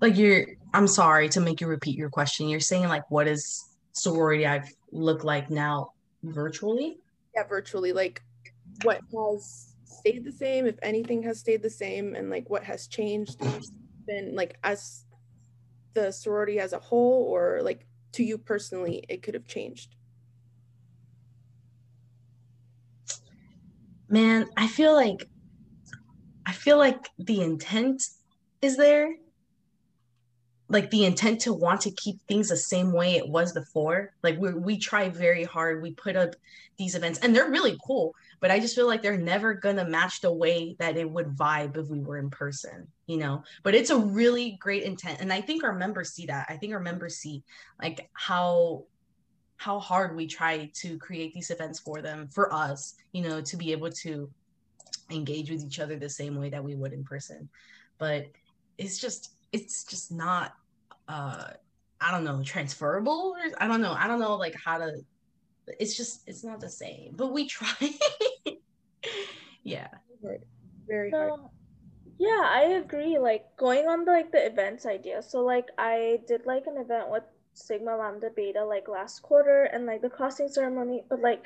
like 0.01 0.17
you're 0.17 0.47
i'm 0.75 0.87
sorry 0.87 1.29
to 1.31 1.41
make 1.41 1.61
you 1.61 1.67
repeat 1.67 1.97
your 1.97 2.11
question. 2.11 2.49
You're 2.49 2.61
saying 2.61 2.89
like 2.89 3.11
what 3.11 3.25
does 3.25 3.65
sorority 3.93 4.47
i've 4.47 4.71
look 4.93 5.25
like 5.25 5.51
now 5.51 5.93
virtually? 6.23 6.99
Yeah 7.35 7.45
virtually. 7.45 7.93
Like 7.93 8.23
what 8.83 9.01
has 9.15 9.75
stayed 9.85 10.25
the 10.25 10.33
same 10.33 10.67
if 10.67 10.77
anything 10.83 11.23
has 11.25 11.41
stayed 11.41 11.63
the 11.63 11.71
same 11.71 12.15
and 12.15 12.31
like 12.31 12.49
what 12.49 12.65
has 12.65 12.87
changed 12.87 13.41
been 14.07 14.35
like 14.35 14.57
as 14.63 15.05
the 15.95 16.13
sorority 16.13 16.61
as 16.61 16.73
a 16.73 16.79
whole 16.79 17.25
or 17.25 17.61
like 17.63 17.87
to 18.13 18.23
you 18.23 18.39
personally 18.39 19.05
it 19.09 19.23
could 19.23 19.35
have 19.35 19.47
changed? 19.47 19.95
Man 24.09 24.49
i 24.57 24.67
feel 24.67 24.95
like 24.95 25.29
i 26.47 26.53
feel 26.53 26.79
like 26.79 27.11
the 27.19 27.43
intent 27.43 28.03
is 28.63 28.77
there 28.77 29.15
like 30.69 30.91
the 30.91 31.05
intent 31.05 31.41
to 31.41 31.53
want 31.53 31.81
to 31.83 31.91
keep 31.93 32.21
things 32.23 32.49
the 32.49 32.57
same 32.57 32.93
way 32.93 33.17
it 33.17 33.29
was 33.29 33.53
before. 33.53 34.13
Like 34.23 34.39
we 34.39 34.53
we 34.53 34.79
try 34.79 35.09
very 35.09 35.45
hard. 35.45 35.83
We 35.83 35.93
put 35.93 36.17
up 36.17 36.35
these 36.77 36.95
events 36.95 37.19
and 37.21 37.35
they're 37.35 37.51
really 37.51 37.77
cool, 37.85 38.15
but 38.41 38.51
I 38.51 38.61
just 38.61 38.75
feel 38.75 38.87
like 38.87 39.03
they're 39.03 39.17
never 39.17 39.55
gonna 39.55 39.89
match 39.89 40.21
the 40.21 40.33
way 40.33 40.77
that 40.79 40.97
it 40.97 41.11
would 41.11 41.37
vibe 41.37 41.77
if 41.77 41.89
we 41.89 42.01
were 42.01 42.19
in 42.19 42.31
person, 42.31 42.87
you 43.07 43.17
know. 43.17 43.43
But 43.63 43.75
it's 43.75 43.91
a 43.91 43.99
really 43.99 44.59
great 44.61 44.83
intent. 44.83 45.21
And 45.21 45.33
I 45.33 45.41
think 45.41 45.65
our 45.65 45.75
members 45.75 46.13
see 46.13 46.27
that. 46.27 46.47
I 46.49 46.57
think 46.57 46.73
our 46.75 46.81
members 46.81 47.17
see 47.17 47.43
like 47.81 48.09
how 48.13 48.85
how 49.57 49.81
hard 49.81 50.15
we 50.15 50.27
try 50.27 50.71
to 50.73 50.99
create 50.99 51.35
these 51.35 51.51
events 51.51 51.81
for 51.81 52.01
them, 52.01 52.29
for 52.29 52.53
us, 52.55 52.95
you 53.13 53.23
know, 53.23 53.41
to 53.41 53.57
be 53.57 53.73
able 53.73 53.91
to 53.91 54.31
engage 55.11 55.51
with 55.51 55.65
each 55.65 55.81
other 55.81 55.97
the 55.97 56.09
same 56.09 56.37
way 56.37 56.51
that 56.51 56.63
we 56.63 56.77
would 56.77 56.93
in 56.93 57.03
person. 57.03 57.49
But 57.99 58.27
it's 58.77 58.99
just 58.99 59.33
it's 59.53 59.85
just 59.85 60.13
not 60.13 60.55
uh 61.09 61.51
I 62.01 62.13
don't 62.13 62.25
know, 62.25 62.43
transferable 62.43 63.35
or 63.37 63.63
I 63.63 63.67
don't 63.67 63.81
know. 63.81 63.93
I 63.93 64.07
don't 64.07 64.21
know 64.21 64.37
like 64.37 64.55
how 64.55 64.79
to 64.79 65.01
it's 65.79 65.97
just 65.97 66.23
it's 66.27 66.45
not 66.45 66.61
the 66.61 66.69
same. 66.69 67.15
But 67.17 67.33
we 67.33 67.47
try. 67.47 67.75
yeah. 69.63 69.89
Very 70.87 71.11
hard. 71.11 71.31
So, 71.31 71.51
yeah, 72.19 72.43
I 72.45 72.81
agree. 72.83 73.19
Like 73.19 73.45
going 73.57 73.87
on 73.87 74.05
the, 74.05 74.13
like 74.13 74.33
the 74.33 74.45
events 74.45 74.87
idea. 74.87 75.23
So 75.23 75.41
like 75.41 75.69
I 75.77 76.21
did 76.27 76.47
like 76.47 76.67
an 76.67 76.77
event 76.79 77.11
with 77.11 77.25
Sigma 77.55 77.97
Lambda 77.97 78.31
Beta 78.35 78.65
like 78.65 78.89
last 78.89 79.23
quarter 79.23 79.65
and 79.65 79.87
like 79.87 80.03
the 80.03 80.11
crossing 80.11 80.49
ceremony, 80.49 81.05
but 81.09 81.21
like 81.21 81.43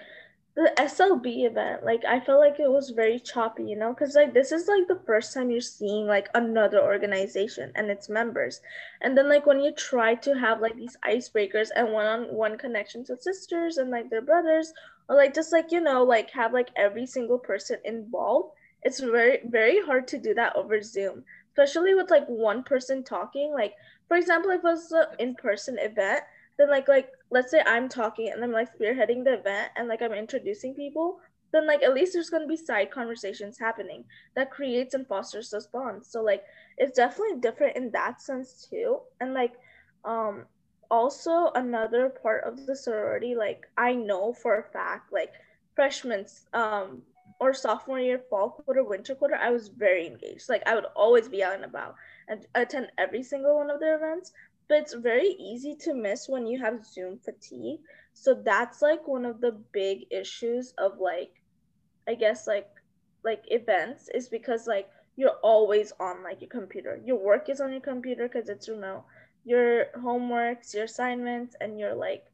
the 0.54 0.70
SLB 0.76 1.46
event, 1.46 1.82
like 1.82 2.04
I 2.04 2.20
felt 2.20 2.40
like 2.40 2.60
it 2.60 2.70
was 2.70 2.90
very 2.90 3.18
choppy, 3.18 3.64
you 3.64 3.76
know, 3.76 3.94
because 3.94 4.14
like 4.14 4.34
this 4.34 4.52
is 4.52 4.68
like 4.68 4.86
the 4.86 5.02
first 5.06 5.32
time 5.32 5.50
you're 5.50 5.62
seeing 5.62 6.06
like 6.06 6.28
another 6.34 6.82
organization 6.82 7.72
and 7.74 7.90
its 7.90 8.10
members. 8.10 8.60
And 9.00 9.16
then 9.16 9.30
like 9.30 9.46
when 9.46 9.60
you 9.60 9.72
try 9.72 10.14
to 10.16 10.34
have 10.34 10.60
like 10.60 10.76
these 10.76 10.98
icebreakers 11.08 11.68
and 11.74 11.90
one-on-one 11.90 12.58
connections 12.58 13.08
with 13.08 13.22
sisters 13.22 13.78
and 13.78 13.90
like 13.90 14.10
their 14.10 14.20
brothers, 14.20 14.74
or 15.08 15.16
like 15.16 15.34
just 15.34 15.52
like, 15.52 15.72
you 15.72 15.80
know, 15.80 16.02
like 16.04 16.30
have 16.32 16.52
like 16.52 16.68
every 16.76 17.06
single 17.06 17.38
person 17.38 17.78
involved, 17.86 18.54
it's 18.82 19.00
very, 19.00 19.38
very 19.46 19.80
hard 19.82 20.06
to 20.08 20.18
do 20.18 20.34
that 20.34 20.54
over 20.54 20.82
Zoom, 20.82 21.24
especially 21.52 21.94
with 21.94 22.10
like 22.10 22.26
one 22.26 22.62
person 22.62 23.02
talking. 23.02 23.52
Like, 23.54 23.72
for 24.06 24.18
example, 24.18 24.50
if 24.50 24.58
it 24.58 24.64
was 24.64 24.92
an 24.92 25.06
in-person 25.18 25.78
event, 25.78 26.24
then 26.58 26.70
like 26.70 26.88
like 26.88 27.08
let's 27.30 27.50
say 27.50 27.62
I'm 27.66 27.88
talking 27.88 28.30
and 28.30 28.42
I'm 28.42 28.52
like 28.52 28.76
spearheading 28.78 29.24
the 29.24 29.34
event 29.34 29.72
and 29.76 29.88
like 29.88 30.02
I'm 30.02 30.12
introducing 30.12 30.74
people, 30.74 31.20
then 31.52 31.66
like 31.66 31.82
at 31.82 31.94
least 31.94 32.12
there's 32.12 32.30
gonna 32.30 32.46
be 32.46 32.56
side 32.56 32.90
conversations 32.90 33.58
happening 33.58 34.04
that 34.34 34.50
creates 34.50 34.94
and 34.94 35.06
fosters 35.06 35.50
those 35.50 35.66
bonds. 35.66 36.08
So 36.08 36.22
like 36.22 36.44
it's 36.78 36.96
definitely 36.96 37.40
different 37.40 37.76
in 37.76 37.90
that 37.92 38.20
sense 38.20 38.66
too. 38.70 39.00
And 39.20 39.34
like 39.34 39.54
um 40.04 40.44
also 40.90 41.50
another 41.54 42.08
part 42.10 42.44
of 42.44 42.66
the 42.66 42.76
sorority, 42.76 43.34
like 43.34 43.66
I 43.78 43.94
know 43.94 44.32
for 44.32 44.58
a 44.58 44.62
fact, 44.62 45.12
like 45.12 45.32
freshmen 45.74 46.26
um 46.52 47.02
or 47.40 47.52
sophomore 47.52 47.98
year, 47.98 48.20
fall 48.30 48.50
quarter, 48.50 48.84
winter 48.84 49.14
quarter, 49.16 49.34
I 49.34 49.50
was 49.50 49.68
very 49.68 50.06
engaged. 50.06 50.48
Like 50.48 50.62
I 50.66 50.74
would 50.74 50.86
always 50.94 51.28
be 51.28 51.42
out 51.42 51.54
and 51.54 51.64
about 51.64 51.96
and 52.28 52.46
attend 52.54 52.92
every 52.98 53.22
single 53.22 53.56
one 53.56 53.70
of 53.70 53.80
their 53.80 53.96
events 53.96 54.32
but 54.68 54.78
it's 54.78 54.94
very 54.94 55.36
easy 55.38 55.74
to 55.80 55.94
miss 55.94 56.28
when 56.28 56.46
you 56.46 56.60
have 56.60 56.86
Zoom 56.86 57.18
fatigue. 57.18 57.80
So 58.14 58.34
that's 58.34 58.82
like 58.82 59.06
one 59.06 59.24
of 59.24 59.40
the 59.40 59.52
big 59.72 60.06
issues 60.10 60.74
of 60.78 60.98
like, 60.98 61.42
I 62.08 62.14
guess 62.14 62.46
like, 62.46 62.68
like 63.24 63.42
events 63.48 64.08
is 64.14 64.28
because 64.28 64.66
like 64.66 64.88
you're 65.16 65.38
always 65.42 65.92
on 66.00 66.22
like 66.22 66.40
your 66.40 66.50
computer. 66.50 67.00
Your 67.04 67.16
work 67.16 67.48
is 67.48 67.60
on 67.60 67.72
your 67.72 67.80
computer 67.80 68.28
because 68.28 68.48
it's 68.48 68.68
remote. 68.68 69.04
Your 69.44 69.86
homeworks, 69.98 70.74
your 70.74 70.84
assignments, 70.84 71.56
and 71.60 71.78
your 71.78 71.94
like, 71.94 72.24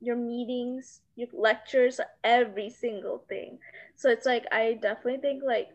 your 0.00 0.16
meetings, 0.16 1.00
your 1.16 1.28
lectures, 1.32 2.00
every 2.22 2.70
single 2.70 3.24
thing. 3.28 3.58
So 3.96 4.10
it's 4.10 4.26
like 4.26 4.44
I 4.52 4.74
definitely 4.80 5.20
think 5.20 5.42
like 5.42 5.68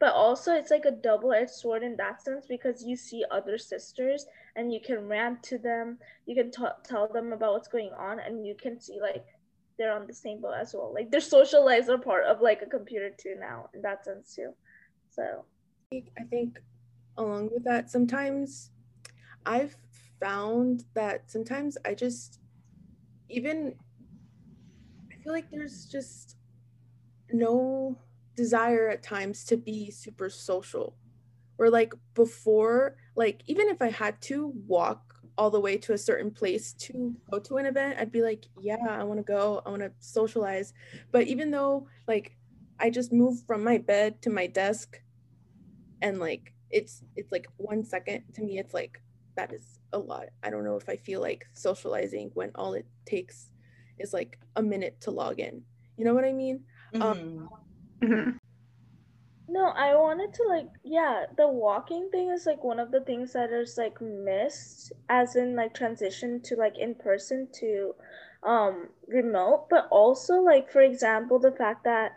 but 0.00 0.12
also 0.12 0.52
it's 0.52 0.70
like 0.70 0.84
a 0.84 0.90
double-edged 0.90 1.50
sword 1.50 1.82
in 1.82 1.96
that 1.96 2.22
sense 2.22 2.46
because 2.46 2.84
you 2.84 2.96
see 2.96 3.24
other 3.30 3.58
sisters 3.58 4.26
and 4.56 4.72
you 4.72 4.80
can 4.80 5.08
rant 5.08 5.42
to 5.42 5.58
them 5.58 5.98
you 6.26 6.34
can 6.34 6.50
t- 6.50 6.62
tell 6.84 7.08
them 7.08 7.32
about 7.32 7.52
what's 7.52 7.68
going 7.68 7.90
on 7.98 8.20
and 8.20 8.46
you 8.46 8.54
can 8.54 8.80
see 8.80 9.00
like 9.00 9.24
they're 9.78 9.92
on 9.92 10.08
the 10.08 10.12
same 10.12 10.40
boat 10.40 10.54
as 10.60 10.74
well. 10.74 10.92
Like 10.92 11.10
their 11.12 11.20
social 11.20 11.64
lives 11.64 11.88
are 11.88 11.98
part 11.98 12.24
of 12.24 12.40
like 12.40 12.62
a 12.62 12.66
computer 12.66 13.10
too 13.16 13.36
now 13.38 13.70
in 13.72 13.80
that 13.82 14.04
sense 14.04 14.34
too. 14.34 14.52
So 15.10 15.44
i 15.92 16.22
think 16.28 16.60
along 17.16 17.48
with 17.52 17.64
that 17.64 17.90
sometimes 17.90 18.70
i've 19.46 19.74
found 20.20 20.84
that 20.92 21.30
sometimes 21.30 21.78
i 21.86 21.94
just 21.94 22.40
even 23.30 23.74
i 25.10 25.22
feel 25.22 25.32
like 25.32 25.50
there's 25.50 25.86
just 25.86 26.36
no 27.32 27.96
desire 28.38 28.88
at 28.88 29.02
times 29.02 29.44
to 29.44 29.56
be 29.56 29.90
super 29.90 30.30
social. 30.30 30.96
Or 31.58 31.68
like 31.70 31.92
before 32.14 32.96
like 33.16 33.42
even 33.46 33.66
if 33.68 33.82
i 33.82 33.90
had 33.90 34.14
to 34.22 34.52
walk 34.66 35.02
all 35.36 35.50
the 35.50 35.60
way 35.66 35.76
to 35.76 35.92
a 35.92 35.98
certain 35.98 36.30
place 36.30 36.72
to 36.74 37.14
go 37.30 37.38
to 37.40 37.56
an 37.56 37.66
event 37.66 37.98
i'd 37.98 38.12
be 38.12 38.22
like 38.22 38.46
yeah 38.60 38.86
i 38.88 39.02
want 39.02 39.18
to 39.18 39.24
go 39.24 39.60
i 39.66 39.68
want 39.70 39.82
to 39.82 39.92
socialize. 39.98 40.72
But 41.10 41.26
even 41.26 41.50
though 41.50 41.88
like 42.06 42.36
i 42.78 42.88
just 42.90 43.12
moved 43.12 43.44
from 43.44 43.64
my 43.64 43.78
bed 43.78 44.22
to 44.22 44.30
my 44.30 44.46
desk 44.46 45.02
and 46.00 46.20
like 46.20 46.54
it's 46.70 47.02
it's 47.16 47.32
like 47.32 47.48
one 47.56 47.82
second 47.84 48.22
to 48.34 48.40
me 48.42 48.58
it's 48.58 48.72
like 48.72 49.02
that 49.36 49.52
is 49.52 49.80
a 49.92 49.98
lot. 49.98 50.26
I 50.44 50.50
don't 50.50 50.64
know 50.64 50.76
if 50.76 50.88
i 50.88 50.96
feel 50.96 51.20
like 51.20 51.46
socializing 51.54 52.30
when 52.34 52.50
all 52.54 52.72
it 52.74 52.86
takes 53.04 53.50
is 53.98 54.12
like 54.12 54.38
a 54.54 54.62
minute 54.62 55.00
to 55.02 55.10
log 55.10 55.40
in. 55.40 55.62
You 55.96 56.04
know 56.04 56.14
what 56.14 56.24
i 56.24 56.32
mean? 56.32 56.56
Um, 56.94 57.00
mm-hmm. 57.00 57.38
um, 57.38 57.48
Mm-hmm. 58.02 58.36
No, 59.50 59.68
I 59.68 59.94
wanted 59.94 60.34
to 60.34 60.42
like 60.44 60.68
yeah, 60.84 61.24
the 61.36 61.48
walking 61.48 62.10
thing 62.10 62.30
is 62.30 62.44
like 62.46 62.62
one 62.62 62.78
of 62.78 62.90
the 62.90 63.00
things 63.00 63.32
that 63.32 63.50
is 63.50 63.78
like 63.78 64.00
missed 64.00 64.92
as 65.08 65.36
in 65.36 65.56
like 65.56 65.74
transition 65.74 66.40
to 66.42 66.56
like 66.56 66.78
in 66.78 66.94
person 66.94 67.48
to 67.60 67.94
um 68.42 68.88
remote, 69.06 69.68
but 69.70 69.88
also 69.90 70.34
like 70.34 70.70
for 70.70 70.82
example 70.82 71.38
the 71.38 71.52
fact 71.52 71.84
that 71.84 72.12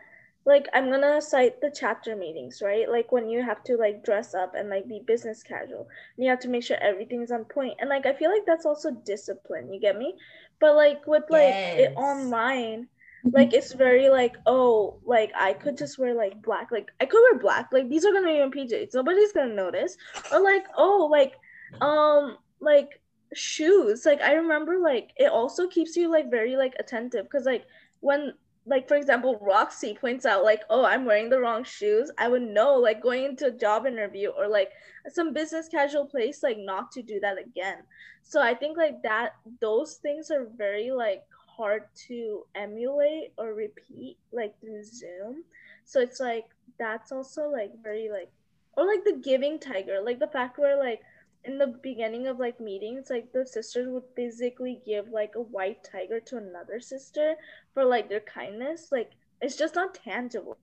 like 0.46 0.68
I'm 0.74 0.90
gonna 0.90 1.22
cite 1.22 1.62
the 1.62 1.72
chapter 1.74 2.16
meetings, 2.16 2.62
right? 2.62 2.90
Like 2.90 3.12
when 3.12 3.30
you 3.30 3.44
have 3.44 3.64
to 3.66 3.78
like 3.78 4.04
dress 4.04 4.34
up 4.34 4.54
and 4.56 4.70
like 4.70 4.88
be 4.88 5.02
business 5.06 5.44
casual, 5.44 5.88
and 6.18 6.26
you 6.26 6.30
have 6.30 6.40
to 6.42 6.50
make 6.50 6.64
sure 6.64 6.78
everything's 6.82 7.32
on 7.32 7.46
point. 7.46 7.76
And 7.80 7.90
like 7.90 8.06
I 8.06 8.14
feel 8.14 8.32
like 8.32 8.46
that's 8.46 8.66
also 8.66 8.92
discipline, 8.92 9.72
you 9.72 9.80
get 9.80 9.98
me? 9.98 10.16
But 10.60 10.76
like 10.76 11.06
with 11.08 11.26
like 11.30 11.56
yes. 11.56 11.80
it 11.80 11.94
online, 11.96 12.88
like 13.26 13.54
it's 13.54 13.74
very 13.74 14.10
like 14.10 14.36
oh 14.48 15.00
like 15.06 15.32
i 15.40 15.54
could 15.54 15.78
just 15.78 16.00
wear 16.00 16.14
like 16.14 16.42
black 16.42 16.72
like 16.72 16.90
i 17.00 17.06
could 17.06 17.22
wear 17.22 17.40
black 17.40 17.70
like 17.72 17.88
these 17.88 18.04
are 18.04 18.12
gonna 18.12 18.26
be 18.26 18.40
in 18.40 18.50
pjs 18.52 18.96
nobody's 18.96 19.32
gonna 19.32 19.54
notice. 19.54 19.96
Or 20.32 20.42
like 20.42 20.66
oh 20.78 21.08
like 21.12 21.36
um 21.82 22.38
like 22.60 23.02
shoes. 23.34 24.06
Like 24.06 24.22
I 24.22 24.34
remember 24.34 24.78
like 24.80 25.12
it 25.18 25.32
also 25.32 25.68
keeps 25.68 25.96
you 25.96 26.10
like 26.10 26.30
very 26.30 26.56
like 26.56 26.74
attentive. 26.80 27.26
Because 27.26 27.46
like 27.46 27.66
when 28.00 28.34
like 28.68 28.88
for 28.88 28.96
example 28.96 29.40
roxy 29.42 29.98
points 30.00 30.24
out 30.24 30.44
like 30.44 30.62
oh 30.70 30.86
i'm 30.86 31.04
wearing 31.04 31.32
the 31.32 31.40
wrong 31.40 31.64
shoes 31.64 32.12
i 32.20 32.28
would 32.28 32.44
know 32.44 32.76
like 32.76 33.02
going 33.02 33.24
into 33.24 33.48
a 33.48 33.52
job 33.52 33.88
interview 33.88 34.30
or 34.30 34.48
like 34.48 34.70
some 35.10 35.34
business 35.34 35.68
casual 35.68 36.06
place 36.06 36.44
like 36.44 36.60
not 36.60 36.92
to 36.92 37.02
do 37.02 37.20
that 37.20 37.40
again. 37.40 37.78
So 38.22 38.40
i 38.40 38.54
think 38.54 38.78
like 38.78 39.02
that 39.02 39.32
those 39.62 39.96
things 39.96 40.30
are 40.30 40.48
very 40.56 40.92
like 40.92 41.24
hard 41.62 41.84
to 42.08 42.44
emulate 42.56 43.34
or 43.38 43.54
repeat 43.54 44.18
like 44.32 44.60
through 44.60 44.84
zoom 44.84 45.44
so 45.86 46.00
it's 46.00 46.20
like 46.20 46.46
that's 46.80 47.12
also 47.12 47.50
like 47.50 47.72
very 47.84 48.10
like 48.10 48.32
or 48.78 48.86
like 48.86 49.04
the 49.04 49.22
giving 49.24 49.60
tiger 49.60 50.00
like 50.04 50.20
the 50.20 50.28
fact 50.28 50.58
where 50.58 50.78
like 50.78 51.02
in 51.44 51.58
the 51.58 51.68
beginning 51.82 52.28
of 52.28 52.40
like 52.40 52.60
meetings, 52.60 53.10
like 53.10 53.32
the 53.34 53.46
sisters 53.46 53.88
would 53.90 54.04
physically 54.16 54.80
give 54.86 55.10
like 55.10 55.34
a 55.36 55.42
white 55.42 55.84
tiger 55.84 56.20
to 56.20 56.38
another 56.38 56.80
sister 56.80 57.36
for 57.74 57.84
like 57.84 58.10
their 58.10 58.20
kindness. 58.22 58.90
Like 58.92 59.12
it's 59.42 59.56
just 59.56 59.76
not 59.76 59.96
tangible 59.96 60.58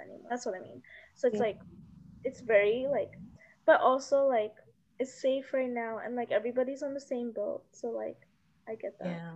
anymore. 0.00 0.28
That's 0.30 0.46
what 0.46 0.54
I 0.54 0.60
mean. 0.60 0.82
So 1.14 1.28
it's 1.28 1.36
yeah. 1.36 1.42
like 1.42 1.58
it's 2.22 2.40
very 2.40 2.86
like 2.90 3.12
but 3.66 3.80
also 3.80 4.26
like 4.26 4.54
it's 4.98 5.20
safe 5.20 5.52
right 5.52 5.70
now 5.70 5.98
and 6.04 6.14
like 6.14 6.30
everybody's 6.30 6.82
on 6.82 6.94
the 6.94 7.00
same 7.00 7.32
boat. 7.32 7.62
So 7.72 7.88
like 7.88 8.18
I 8.68 8.76
get 8.76 8.98
that. 9.00 9.08
Yeah. 9.08 9.32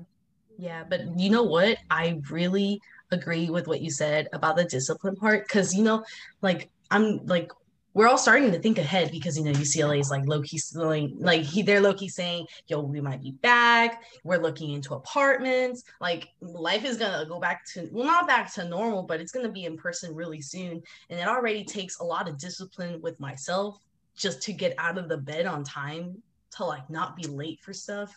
Yeah, 0.58 0.84
but 0.88 1.18
you 1.18 1.30
know 1.30 1.42
what? 1.42 1.78
I 1.90 2.20
really 2.30 2.80
agree 3.10 3.50
with 3.50 3.66
what 3.66 3.80
you 3.80 3.90
said 3.90 4.28
about 4.32 4.56
the 4.56 4.64
discipline 4.64 5.16
part 5.16 5.46
because 5.46 5.74
you 5.74 5.82
know, 5.82 6.04
like 6.42 6.70
I'm 6.90 7.24
like 7.26 7.50
we're 7.94 8.08
all 8.08 8.18
starting 8.18 8.50
to 8.50 8.58
think 8.58 8.78
ahead 8.78 9.12
because 9.12 9.38
you 9.38 9.44
know 9.44 9.52
UCLA 9.52 10.00
is 10.00 10.10
like 10.10 10.26
low 10.26 10.42
key 10.42 10.60
like 10.74 11.42
he 11.42 11.62
they're 11.62 11.80
low 11.80 11.94
key 11.94 12.08
saying, 12.08 12.46
yo, 12.66 12.80
we 12.80 13.00
might 13.00 13.22
be 13.22 13.32
back. 13.32 14.02
We're 14.24 14.42
looking 14.42 14.72
into 14.72 14.94
apartments. 14.94 15.84
Like 16.00 16.28
life 16.40 16.84
is 16.84 16.96
gonna 16.96 17.26
go 17.26 17.38
back 17.38 17.64
to 17.74 17.88
well, 17.92 18.06
not 18.06 18.26
back 18.26 18.52
to 18.54 18.68
normal, 18.68 19.04
but 19.04 19.20
it's 19.20 19.32
gonna 19.32 19.52
be 19.52 19.64
in 19.64 19.76
person 19.76 20.14
really 20.14 20.40
soon. 20.40 20.82
And 21.08 21.20
it 21.20 21.28
already 21.28 21.64
takes 21.64 22.00
a 22.00 22.04
lot 22.04 22.28
of 22.28 22.38
discipline 22.38 23.00
with 23.00 23.18
myself 23.20 23.78
just 24.16 24.42
to 24.42 24.52
get 24.52 24.74
out 24.78 24.98
of 24.98 25.08
the 25.08 25.18
bed 25.18 25.46
on 25.46 25.64
time 25.64 26.22
to 26.56 26.64
like 26.64 26.88
not 26.88 27.16
be 27.16 27.24
late 27.24 27.60
for 27.60 27.72
stuff 27.72 28.14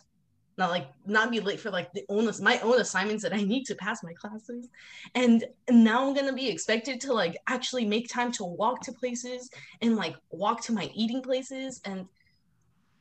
not 0.57 0.71
like 0.71 0.87
not 1.05 1.31
be 1.31 1.39
late 1.39 1.59
for 1.59 1.69
like 1.69 1.91
the 1.93 2.03
own 2.09 2.29
my 2.41 2.59
own 2.59 2.79
assignments 2.79 3.23
that 3.23 3.33
I 3.33 3.43
need 3.43 3.65
to 3.65 3.75
pass 3.75 4.03
my 4.03 4.13
classes. 4.13 4.67
And 5.13 5.45
now 5.69 6.07
I'm 6.07 6.15
gonna 6.15 6.33
be 6.33 6.49
expected 6.49 6.99
to 7.01 7.13
like 7.13 7.37
actually 7.47 7.85
make 7.85 8.09
time 8.09 8.31
to 8.33 8.43
walk 8.43 8.81
to 8.81 8.91
places 8.91 9.49
and 9.81 9.95
like 9.95 10.15
walk 10.31 10.61
to 10.63 10.73
my 10.73 10.89
eating 10.95 11.21
places. 11.21 11.79
And 11.85 12.07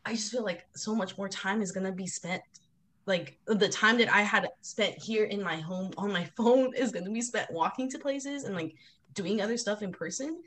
I 0.05 0.13
just 0.13 0.31
feel 0.31 0.45
like 0.45 0.67
so 0.75 0.95
much 0.95 1.17
more 1.17 1.29
time 1.29 1.63
is 1.63 1.73
gonna 1.73 1.93
be 1.93 2.07
spent. 2.07 2.43
Like 3.07 3.39
the 3.47 3.69
time 3.69 3.99
that 3.99 4.13
I 4.13 4.21
had 4.21 4.49
spent 4.61 4.99
here 4.99 5.25
in 5.25 5.43
my 5.43 5.57
home 5.57 5.93
on 5.97 6.13
my 6.13 6.25
phone 6.37 6.75
is 6.75 6.93
gonna 6.93 7.11
be 7.11 7.23
spent 7.23 7.51
walking 7.51 7.91
to 7.91 7.99
places 7.99 8.45
and 8.45 8.55
like 8.55 8.75
doing 9.15 9.41
other 9.41 9.57
stuff 9.57 9.83
in 9.83 9.93
person 9.93 10.43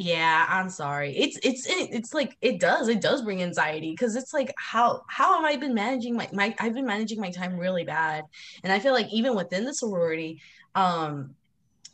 yeah 0.00 0.46
i'm 0.48 0.70
sorry. 0.70 1.14
It's 1.14 1.38
it's 1.42 1.66
it's 1.68 2.14
like 2.14 2.34
it 2.40 2.58
does 2.58 2.88
it 2.88 3.02
does 3.02 3.20
bring 3.20 3.42
anxiety 3.42 3.90
because 3.90 4.16
it's 4.16 4.32
like 4.32 4.50
how 4.56 5.02
how 5.08 5.36
have 5.36 5.44
i 5.44 5.56
been 5.56 5.74
managing 5.74 6.16
my, 6.16 6.26
my 6.32 6.54
i've 6.58 6.72
been 6.72 6.86
managing 6.86 7.20
my 7.20 7.30
time 7.30 7.58
really 7.58 7.84
bad. 7.84 8.24
And 8.64 8.72
i 8.72 8.78
feel 8.78 8.94
like 8.94 9.12
even 9.12 9.36
within 9.36 9.66
the 9.66 9.74
sorority 9.74 10.40
um 10.74 11.34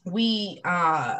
we 0.04 0.60
uh 0.64 1.18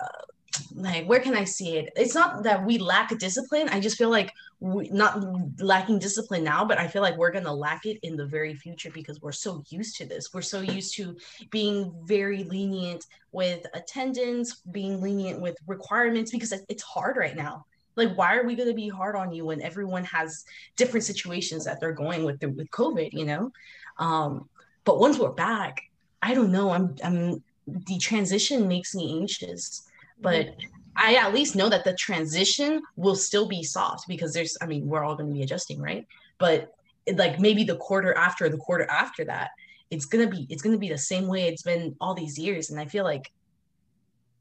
like 0.75 1.07
where 1.07 1.21
can 1.21 1.35
i 1.35 1.45
see 1.45 1.77
it? 1.77 1.93
It's 1.97 2.15
not 2.15 2.43
that 2.45 2.65
we 2.65 2.79
lack 2.79 3.17
discipline. 3.19 3.69
I 3.69 3.81
just 3.81 3.97
feel 3.97 4.11
like 4.11 4.33
we 4.61 4.89
not 4.91 5.23
lacking 5.61 5.99
discipline 5.99 6.43
now 6.43 6.65
but 6.65 6.79
i 6.79 6.89
feel 6.89 7.03
like 7.03 7.15
we're 7.19 7.31
going 7.31 7.45
to 7.45 7.53
lack 7.53 7.85
it 7.85 7.99
in 8.03 8.17
the 8.17 8.25
very 8.25 8.55
future 8.55 8.91
because 8.91 9.21
we're 9.21 9.33
so 9.33 9.63
used 9.69 9.97
to 9.97 10.07
this. 10.07 10.33
We're 10.33 10.43
so 10.43 10.61
used 10.61 10.95
to 10.97 11.17
being 11.51 11.93
very 12.05 12.45
lenient 12.45 13.05
with 13.33 13.66
attendance 13.75 14.62
being 14.73 15.01
lenient 15.01 15.40
with 15.40 15.57
requirements 15.66 16.31
because 16.31 16.55
it's 16.69 16.83
hard 16.83 17.16
right 17.16 17.37
now. 17.37 17.66
Like 17.97 18.14
why 18.16 18.37
are 18.37 18.47
we 18.47 18.55
going 18.55 18.69
to 18.69 18.75
be 18.75 18.88
hard 18.88 19.16
on 19.16 19.33
you 19.33 19.45
when 19.47 19.62
everyone 19.62 20.05
has 20.05 20.45
different 20.77 21.05
situations 21.05 21.64
that 21.64 21.81
they're 21.81 21.92
going 21.92 22.25
with 22.25 22.42
with 22.42 22.71
covid 22.71 23.12
you 23.12 23.25
know? 23.25 23.53
Um 23.99 24.49
but 24.85 25.01
once 25.01 25.19
we're 25.19 25.33
back 25.33 25.83
i 26.23 26.35
don't 26.35 26.53
know. 26.53 26.71
I'm 26.71 26.95
i'm 27.05 27.42
the 27.66 27.99
transition 27.99 28.69
makes 28.69 28.95
me 28.95 29.19
anxious 29.21 29.86
but 30.20 30.57
I 30.96 31.14
at 31.16 31.35
least 31.35 31.57
know 31.57 31.68
that 31.68 31.85
the 31.85 31.94
transition 31.94 32.83
will 32.96 33.16
still 33.16 33.46
be 33.46 33.62
soft 33.62 34.09
because 34.09 34.33
there's, 34.33 34.57
I 34.61 34.66
mean, 34.66 34.87
we're 34.87 35.05
all 35.05 35.14
going 35.14 35.29
to 35.29 35.35
be 35.35 35.42
adjusting, 35.42 35.81
right? 35.81 36.07
But 36.38 36.72
like 37.14 37.38
maybe 37.38 37.64
the 37.64 37.76
quarter 37.76 38.14
after, 38.14 38.48
the 38.48 38.57
quarter 38.57 38.88
after 38.90 39.24
that, 39.24 39.50
it's 39.90 40.05
gonna 40.05 40.26
be, 40.26 40.46
it's 40.50 40.62
gonna 40.62 40.79
be 40.79 40.88
the 40.88 40.98
same 40.98 41.29
way 41.29 41.46
it's 41.46 41.62
been 41.62 41.94
all 42.00 42.14
these 42.14 42.37
years, 42.37 42.70
and 42.70 42.81
I 42.81 42.87
feel 42.87 43.05
like 43.05 43.31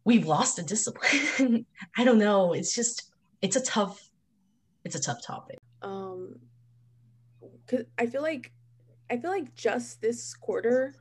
we've 0.04 0.26
lost 0.26 0.56
the 0.56 0.64
discipline. 0.64 1.66
I 1.98 2.04
don't 2.04 2.18
know. 2.18 2.54
It's 2.54 2.74
just, 2.74 3.12
it's 3.42 3.56
a 3.56 3.62
tough, 3.62 4.10
it's 4.84 4.96
a 4.96 5.00
tough 5.00 5.22
topic. 5.22 5.60
Um, 5.82 6.40
cause 7.68 7.84
I 7.98 8.08
feel 8.08 8.22
like, 8.22 8.52
I 9.10 9.18
feel 9.18 9.30
like 9.30 9.54
just 9.54 10.02
this 10.02 10.34
quarter, 10.34 10.96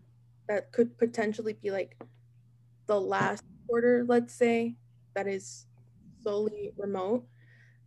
that 0.49 0.73
could 0.73 0.99
potentially 0.99 1.55
be 1.55 1.71
like 1.71 1.97
the 2.87 3.01
last 3.01 3.45
quarter, 3.75 4.05
let's 4.07 4.33
say, 4.33 4.77
that 5.15 5.27
is 5.27 5.67
solely 6.23 6.71
remote, 6.77 7.25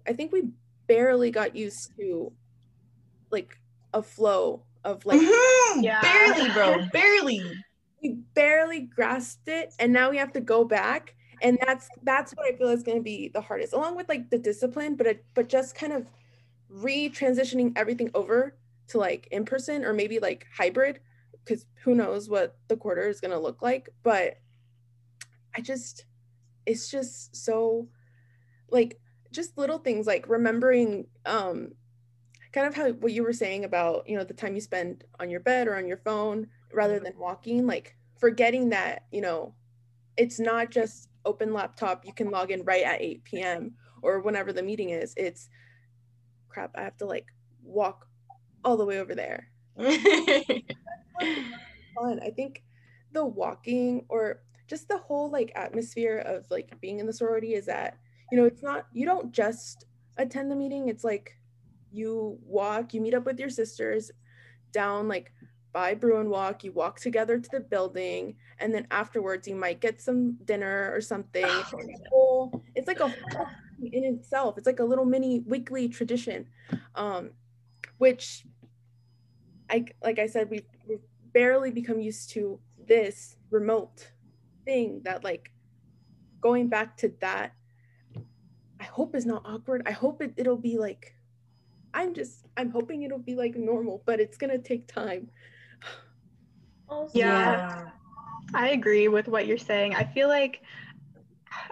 I 0.06 0.12
think 0.12 0.34
we 0.34 0.50
barely 0.86 1.32
got 1.32 1.56
used 1.56 1.96
to 1.98 2.34
like 3.32 3.58
a 3.94 4.04
flow 4.04 4.64
of 4.84 5.06
like 5.06 5.22
mm-hmm. 5.22 5.82
yeah. 5.82 6.02
barely, 6.02 6.50
bro, 6.52 6.86
barely. 6.92 7.42
We 8.04 8.18
barely 8.34 8.82
grasped 8.82 9.48
it, 9.48 9.74
and 9.80 9.94
now 9.94 10.10
we 10.10 10.18
have 10.18 10.34
to 10.34 10.42
go 10.42 10.66
back, 10.66 11.16
and 11.42 11.58
that's 11.66 11.88
that's 12.04 12.34
what 12.34 12.54
I 12.54 12.58
feel 12.58 12.68
is 12.68 12.84
going 12.84 12.98
to 12.98 13.04
be 13.04 13.30
the 13.30 13.42
hardest, 13.42 13.72
along 13.72 13.96
with 13.96 14.10
like 14.10 14.30
the 14.30 14.38
discipline, 14.38 14.98
but 14.98 15.08
it, 15.08 15.26
but 15.36 15.48
just 15.48 15.74
kind 15.74 15.94
of 15.94 16.06
re-transitioning 16.70 17.72
everything 17.78 18.12
over 18.14 18.58
to 18.90 18.98
like 18.98 19.30
in 19.32 19.46
person 19.46 19.86
or 19.86 19.94
maybe 19.94 20.20
like 20.20 20.48
hybrid, 20.54 21.00
because 21.46 21.66
who 21.84 21.96
knows 21.96 22.30
what 22.30 22.58
the 22.68 22.76
quarter 22.76 23.08
is 23.08 23.22
going 23.22 23.32
to 23.32 23.40
look 23.40 23.62
like, 23.62 23.88
but 24.04 24.38
I 25.58 25.62
just, 25.62 26.06
it's 26.66 26.90
just 26.90 27.36
so 27.36 27.88
like 28.70 29.00
just 29.32 29.58
little 29.58 29.78
things 29.78 30.08
like 30.08 30.28
remembering 30.30 31.08
um 31.26 31.70
kind 32.52 32.68
of 32.68 32.76
how 32.76 32.90
what 32.94 33.12
you 33.12 33.24
were 33.24 33.34
saying 33.34 33.66
about 33.66 34.08
you 34.08 34.18
know 34.18 34.24
the 34.24 34.34
time 34.34 34.56
you 34.56 34.62
spend 34.62 35.04
on 35.20 35.30
your 35.30 35.40
bed 35.40 35.68
or 35.68 35.76
on 35.76 35.88
your 35.88 35.98
phone 35.98 36.48
rather 36.74 37.00
than 37.00 37.14
walking 37.18 37.66
like 37.68 37.96
forgetting 38.20 38.70
that 38.70 39.06
you 39.12 39.22
know 39.22 39.54
it's 40.18 40.40
not 40.40 40.72
just 40.72 41.10
open 41.26 41.54
laptop 41.54 42.06
you 42.06 42.14
can 42.14 42.32
log 42.32 42.52
in 42.52 42.64
right 42.64 42.84
at 42.84 43.02
8 43.02 43.24
p.m 43.24 43.74
or 44.02 44.20
whenever 44.22 44.54
the 44.54 44.64
meeting 44.64 44.90
is. 44.90 45.14
It's 45.18 45.50
crap 46.50 46.72
i 46.76 46.82
have 46.82 46.98
to 46.98 47.06
like 47.06 47.26
walk 47.64 48.08
all 48.64 48.78
the 48.78 48.86
way 48.86 49.00
over 49.00 49.14
there. 49.14 49.50
Fun. 49.78 49.92
I 52.24 52.32
think 52.36 52.64
the 53.12 53.26
walking 53.26 54.06
or 54.10 54.42
just 54.68 54.88
the 54.88 54.98
whole 54.98 55.30
like 55.30 55.52
atmosphere 55.56 56.20
of 56.26 56.46
like 56.50 56.80
being 56.82 57.00
in 57.00 57.06
the 57.08 57.14
sorority 57.14 57.54
is 57.54 57.66
that 57.66 57.98
you 58.32 58.38
know 58.38 58.46
it's 58.46 58.64
not 58.64 58.88
you 58.94 59.06
don't 59.06 59.32
just 59.32 59.86
attend 60.18 60.52
the 60.52 60.56
meeting 60.56 60.90
it's 60.90 61.04
like 61.04 61.38
you 61.92 62.38
walk 62.44 62.94
you 62.94 63.02
meet 63.02 63.14
up 63.14 63.26
with 63.26 63.40
your 63.40 63.50
sisters 63.50 64.12
down 64.72 65.08
like 65.08 65.32
by 65.74 65.94
Bruin 65.94 66.30
Walk, 66.30 66.64
you 66.64 66.72
walk 66.72 67.00
together 67.00 67.38
to 67.38 67.50
the 67.52 67.60
building, 67.60 68.36
and 68.58 68.74
then 68.74 68.88
afterwards 68.90 69.48
you 69.48 69.56
might 69.56 69.80
get 69.80 70.02
some 70.02 70.34
dinner 70.44 70.90
or 70.92 71.02
something. 71.02 71.46
Oh. 72.12 72.52
It's 72.74 72.88
like 72.88 73.00
a 73.00 73.14
in 73.80 74.04
itself. 74.04 74.58
It's 74.58 74.66
like 74.66 74.80
a 74.80 74.84
little 74.84 75.06
mini 75.06 75.42
weekly 75.42 75.88
tradition, 75.88 76.48
um, 76.96 77.30
which 78.00 78.46
I 79.70 79.86
like 80.04 80.18
I 80.18 80.26
said 80.26 80.50
we've, 80.50 80.66
we've 80.88 81.06
barely 81.32 81.70
become 81.70 82.00
used 82.00 82.32
to 82.32 82.60
this 82.88 83.36
remote 83.52 84.10
thing 84.68 85.02
that 85.06 85.24
like 85.24 85.52
going 86.42 86.68
back 86.76 86.98
to 86.98 87.08
that 87.22 87.54
i 88.80 88.84
hope 88.84 89.16
is 89.16 89.26
not 89.26 89.42
awkward. 89.46 89.82
I 89.92 89.94
hope 90.04 90.22
it, 90.22 90.34
it'll 90.38 90.64
be 90.72 90.78
like 90.78 91.16
i'm 91.94 92.14
just 92.14 92.46
i'm 92.58 92.72
hoping 92.78 93.04
it'll 93.04 93.28
be 93.32 93.36
like 93.44 93.56
normal 93.56 94.04
but 94.06 94.20
it's 94.20 94.38
gonna 94.38 94.60
take 94.72 94.88
time. 94.88 95.30
Yeah, 97.14 97.52
yeah. 97.52 97.90
I 98.54 98.70
agree 98.70 99.10
with 99.10 99.28
what 99.28 99.46
you're 99.46 99.58
saying. 99.58 99.94
I 99.94 100.06
feel 100.06 100.30
like 100.30 100.62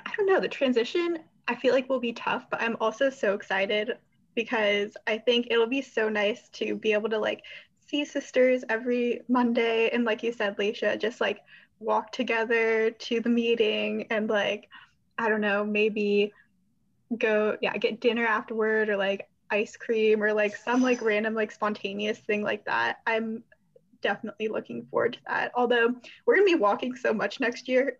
i 0.05 0.11
don't 0.15 0.25
know 0.25 0.39
the 0.39 0.47
transition 0.47 1.19
i 1.47 1.55
feel 1.55 1.73
like 1.73 1.89
will 1.89 1.99
be 1.99 2.13
tough 2.13 2.45
but 2.49 2.61
i'm 2.61 2.77
also 2.79 3.09
so 3.09 3.33
excited 3.33 3.97
because 4.35 4.95
i 5.07 5.17
think 5.17 5.47
it'll 5.49 5.67
be 5.67 5.81
so 5.81 6.09
nice 6.09 6.49
to 6.49 6.75
be 6.75 6.93
able 6.93 7.09
to 7.09 7.19
like 7.19 7.41
see 7.87 8.03
sisters 8.03 8.63
every 8.69 9.21
monday 9.27 9.89
and 9.93 10.05
like 10.05 10.23
you 10.23 10.31
said 10.31 10.57
leisha 10.57 10.99
just 10.99 11.21
like 11.21 11.39
walk 11.79 12.11
together 12.11 12.91
to 12.91 13.19
the 13.19 13.29
meeting 13.29 14.07
and 14.09 14.29
like 14.29 14.69
I 15.17 15.29
don't 15.29 15.41
know, 15.41 15.63
maybe 15.63 16.33
go 17.17 17.57
yeah, 17.61 17.77
get 17.77 18.01
dinner 18.01 18.25
afterward 18.25 18.89
or 18.89 18.97
like 18.97 19.27
ice 19.51 19.77
cream 19.77 20.21
or 20.23 20.33
like 20.33 20.55
some 20.55 20.81
like 20.81 21.01
random 21.01 21.33
like 21.33 21.51
spontaneous 21.51 22.19
thing 22.19 22.43
like 22.43 22.65
that. 22.65 22.97
I'm 23.05 23.43
definitely 24.01 24.47
looking 24.47 24.85
forward 24.91 25.13
to 25.13 25.19
that. 25.27 25.51
Although 25.55 25.95
we're 26.25 26.35
gonna 26.35 26.45
be 26.45 26.55
walking 26.55 26.95
so 26.95 27.13
much 27.13 27.39
next 27.39 27.67
year. 27.67 27.97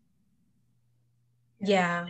yeah. 1.60 2.06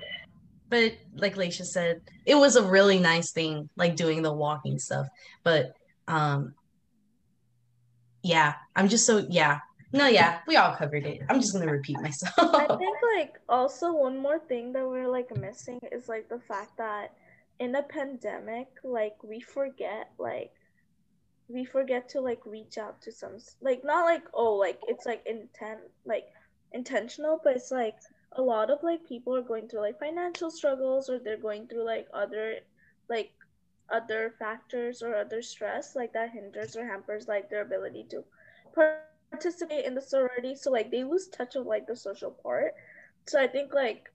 But 0.69 0.95
like 1.17 1.35
Leisha 1.35 1.65
said, 1.65 2.01
it 2.27 2.37
was 2.37 2.57
a 2.57 2.63
really 2.63 2.99
nice 2.99 3.33
thing, 3.33 3.69
like 3.77 3.97
doing 3.97 4.23
the 4.23 4.33
walking 4.33 4.79
stuff. 4.79 5.07
But 5.45 5.75
um 6.09 6.55
yeah, 8.23 8.55
I'm 8.77 8.89
just 8.89 9.07
so 9.07 9.27
yeah. 9.29 9.61
No, 9.93 10.07
yeah, 10.07 10.39
we 10.47 10.57
all 10.57 10.75
covered 10.75 11.05
it. 11.05 11.21
I'm 11.29 11.41
just 11.41 11.53
gonna 11.53 11.71
repeat 11.71 12.01
myself. 12.03 12.35
I 12.39 12.67
think 12.77 12.97
like 13.17 13.41
also 13.49 13.93
one 13.93 14.19
more 14.19 14.39
thing 14.39 14.73
that 14.73 14.87
we're 14.87 15.09
like 15.09 15.35
missing 15.37 15.81
is 15.91 16.09
like 16.09 16.29
the 16.29 16.41
fact 16.41 16.77
that 16.79 17.13
in 17.59 17.75
a 17.75 17.83
pandemic, 17.83 18.69
like 18.85 19.17
we 19.23 19.41
forget 19.41 20.11
like 20.19 20.53
we 21.49 21.65
forget 21.65 22.09
to 22.11 22.21
like 22.21 22.41
reach 22.47 22.79
out 22.79 23.03
to 23.03 23.11
some 23.11 23.39
like 23.61 23.83
not 23.85 24.05
like 24.05 24.23
oh 24.35 24.55
like 24.55 24.79
it's 24.87 25.07
like 25.07 25.23
intent 25.27 25.81
like 26.05 26.27
intentional, 26.73 27.41
but 27.43 27.57
it's 27.57 27.73
like 27.73 27.97
a 28.33 28.43
lot 28.43 28.71
of 28.71 28.79
like 28.85 29.07
people 29.09 29.35
are 29.35 29.43
going 29.43 29.69
through 29.69 29.81
like 29.81 29.99
financial 29.99 30.51
struggles 30.51 31.11
or 31.11 31.19
they're 31.19 31.37
going 31.37 31.67
through 31.67 31.85
like 31.85 32.07
other 32.15 32.59
like 33.09 33.33
other 33.91 34.35
factors 34.39 35.03
or 35.03 35.17
other 35.17 35.43
stress 35.43 35.97
like 35.97 36.13
that 36.13 36.31
hinders 36.31 36.77
or 36.77 36.87
hampers 36.87 37.27
like 37.27 37.51
their 37.51 37.63
ability 37.63 38.07
to 38.09 38.23
participate 39.31 39.85
in 39.85 39.95
the 39.95 40.01
sorority 40.01 40.55
so 40.55 40.71
like 40.71 40.91
they 40.91 41.05
lose 41.05 41.29
touch 41.29 41.57
of 41.57 41.67
like 41.67 41.87
the 41.87 41.97
social 41.97 42.31
part. 42.43 42.75
So 43.27 43.41
i 43.41 43.47
think 43.47 43.73
like 43.73 44.11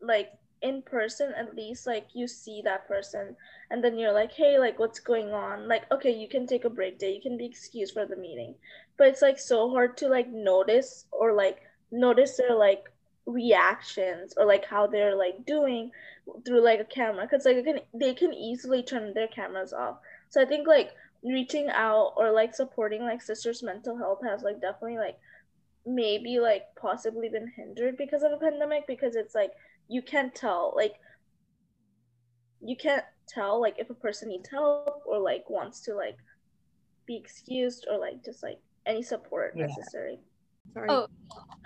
like 0.00 0.32
in 0.62 0.80
person 0.82 1.32
at 1.36 1.54
least 1.54 1.86
like 1.86 2.08
you 2.14 2.26
see 2.26 2.62
that 2.64 2.88
person 2.88 3.36
and 3.70 3.84
then 3.84 3.98
you're 3.98 4.12
like 4.12 4.32
hey 4.32 4.58
like 4.58 4.78
what's 4.78 5.00
going 5.00 5.32
on? 5.32 5.68
Like 5.68 5.90
okay 5.92 6.12
you 6.12 6.28
can 6.28 6.46
take 6.46 6.64
a 6.64 6.70
break 6.70 6.98
day. 6.98 7.14
You 7.14 7.20
can 7.20 7.36
be 7.36 7.46
excused 7.46 7.94
for 7.94 8.06
the 8.06 8.16
meeting. 8.16 8.54
But 8.96 9.08
it's 9.08 9.22
like 9.22 9.38
so 9.38 9.70
hard 9.70 9.96
to 9.98 10.08
like 10.08 10.28
notice 10.30 11.06
or 11.12 11.32
like 11.32 11.60
notice 11.90 12.36
their 12.36 12.54
like 12.54 12.84
reactions 13.26 14.34
or 14.36 14.46
like 14.46 14.64
how 14.64 14.86
they're 14.86 15.16
like 15.16 15.44
doing 15.46 15.90
through 16.46 16.62
like 16.62 16.80
a 16.80 16.84
camera 16.84 17.26
because 17.28 17.44
like 17.44 17.62
can, 17.64 17.80
they 17.92 18.14
can 18.14 18.32
easily 18.32 18.82
turn 18.82 19.12
their 19.14 19.28
cameras 19.28 19.72
off. 19.72 19.98
So 20.30 20.40
i 20.40 20.44
think 20.44 20.66
like 20.66 20.90
reaching 21.24 21.68
out 21.70 22.12
or 22.16 22.30
like 22.30 22.54
supporting 22.54 23.02
like 23.02 23.22
sisters 23.22 23.62
mental 23.62 23.96
health 23.96 24.20
has 24.22 24.42
like 24.42 24.60
definitely 24.60 24.98
like 24.98 25.18
maybe 25.86 26.38
like 26.38 26.64
possibly 26.76 27.28
been 27.28 27.50
hindered 27.56 27.96
because 27.96 28.22
of 28.22 28.32
a 28.32 28.36
pandemic 28.36 28.86
because 28.86 29.16
it's 29.16 29.34
like 29.34 29.52
you 29.88 30.02
can't 30.02 30.34
tell 30.34 30.72
like 30.76 30.94
you 32.60 32.76
can't 32.76 33.04
tell 33.26 33.60
like 33.60 33.78
if 33.78 33.90
a 33.90 33.94
person 33.94 34.28
needs 34.28 34.48
help 34.48 35.02
or 35.06 35.18
like 35.18 35.48
wants 35.48 35.80
to 35.80 35.94
like 35.94 36.16
be 37.06 37.16
excused 37.16 37.86
or 37.90 37.98
like 37.98 38.24
just 38.24 38.42
like 38.42 38.58
any 38.86 39.02
support 39.02 39.52
yeah. 39.56 39.66
necessary 39.66 40.18
Sorry. 40.72 40.88
Oh, 40.88 41.06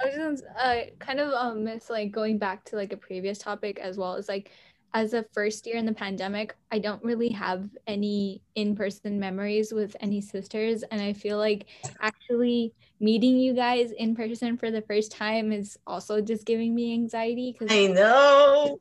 I 0.03 0.07
was 0.07 0.15
just 0.15 0.45
uh, 0.59 0.81
kind 0.99 1.21
of 1.21 1.33
um, 1.33 1.65
miss 1.65 1.89
like 1.89 2.11
going 2.11 2.39
back 2.39 2.65
to 2.67 2.77
like 2.77 2.93
a 2.93 2.97
previous 2.97 3.39
topic 3.39 3.79
as 3.79 3.97
well 3.97 4.15
as 4.15 4.29
like 4.29 4.51
as 4.95 5.13
a 5.13 5.25
first 5.33 5.67
year 5.67 5.77
in 5.77 5.87
the 5.87 5.93
pandemic, 5.93 6.57
I 6.73 6.79
don't 6.79 7.03
really 7.05 7.29
have 7.31 7.69
any 7.87 8.43
in 8.55 8.75
person 8.75 9.19
memories 9.21 9.73
with 9.73 9.95
any 10.01 10.21
sisters. 10.21 10.83
And 10.91 11.01
I 11.01 11.13
feel 11.13 11.39
like 11.39 11.67
actually 12.01 12.73
meeting 13.01 13.39
you 13.39 13.55
guys 13.55 13.93
in 13.93 14.17
person 14.17 14.57
for 14.57 14.71
the 14.71 14.83
first 14.83 15.13
time 15.13 15.53
is 15.53 15.79
also 15.87 16.21
just 16.21 16.45
giving 16.45 16.75
me 16.75 16.95
anxiety. 16.95 17.55
Cause 17.59 17.69
I 17.71 17.87
know. 17.89 18.81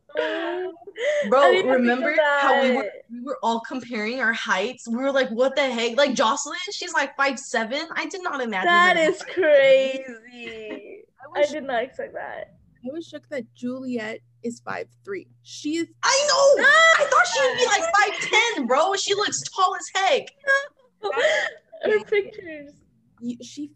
Bro, 1.30 1.42
I 1.42 1.62
remember 1.66 2.16
how 2.40 2.62
we 2.62 2.72
were 2.72 2.92
we 3.12 3.22
were 3.22 3.38
all 3.44 3.60
comparing 3.60 4.20
our 4.20 4.34
heights? 4.34 4.88
We 4.88 4.96
were 4.96 5.12
like, 5.12 5.30
what 5.30 5.56
the 5.56 5.70
heck? 5.70 5.98
Like 5.98 6.16
Jocelyn, 6.16 6.58
she's 6.72 6.94
like 6.94 7.16
five 7.16 7.38
seven. 7.38 7.86
I 7.96 8.08
did 8.08 8.24
not 8.24 8.42
imagine 8.42 8.68
that. 8.68 8.96
That 8.96 9.10
is 9.10 9.22
crazy. 9.34 11.04
I, 11.36 11.42
I 11.42 11.46
did 11.46 11.64
not 11.64 11.84
expect 11.84 12.14
that. 12.14 12.57
I 12.86 12.92
was 12.92 13.08
shook 13.08 13.28
that 13.30 13.44
Juliet 13.56 14.20
is 14.44 14.60
five 14.60 14.88
three. 15.04 15.28
She 15.44 15.78
is. 15.78 15.88
I 16.04 16.28
know. 16.28 16.64
I 16.64 17.08
thought 17.10 17.28
she 17.28 17.42
would 17.42 17.58
be 17.58 17.66
like 17.66 17.82
five 17.82 18.30
ten, 18.56 18.68
bro. 18.68 18.94
She 18.96 19.14
looks 19.14 19.42
tall 19.56 19.76
as 19.76 20.02
heck. 20.02 20.28
her 21.84 22.04
pictures. 22.06 22.72
She, 23.42 23.72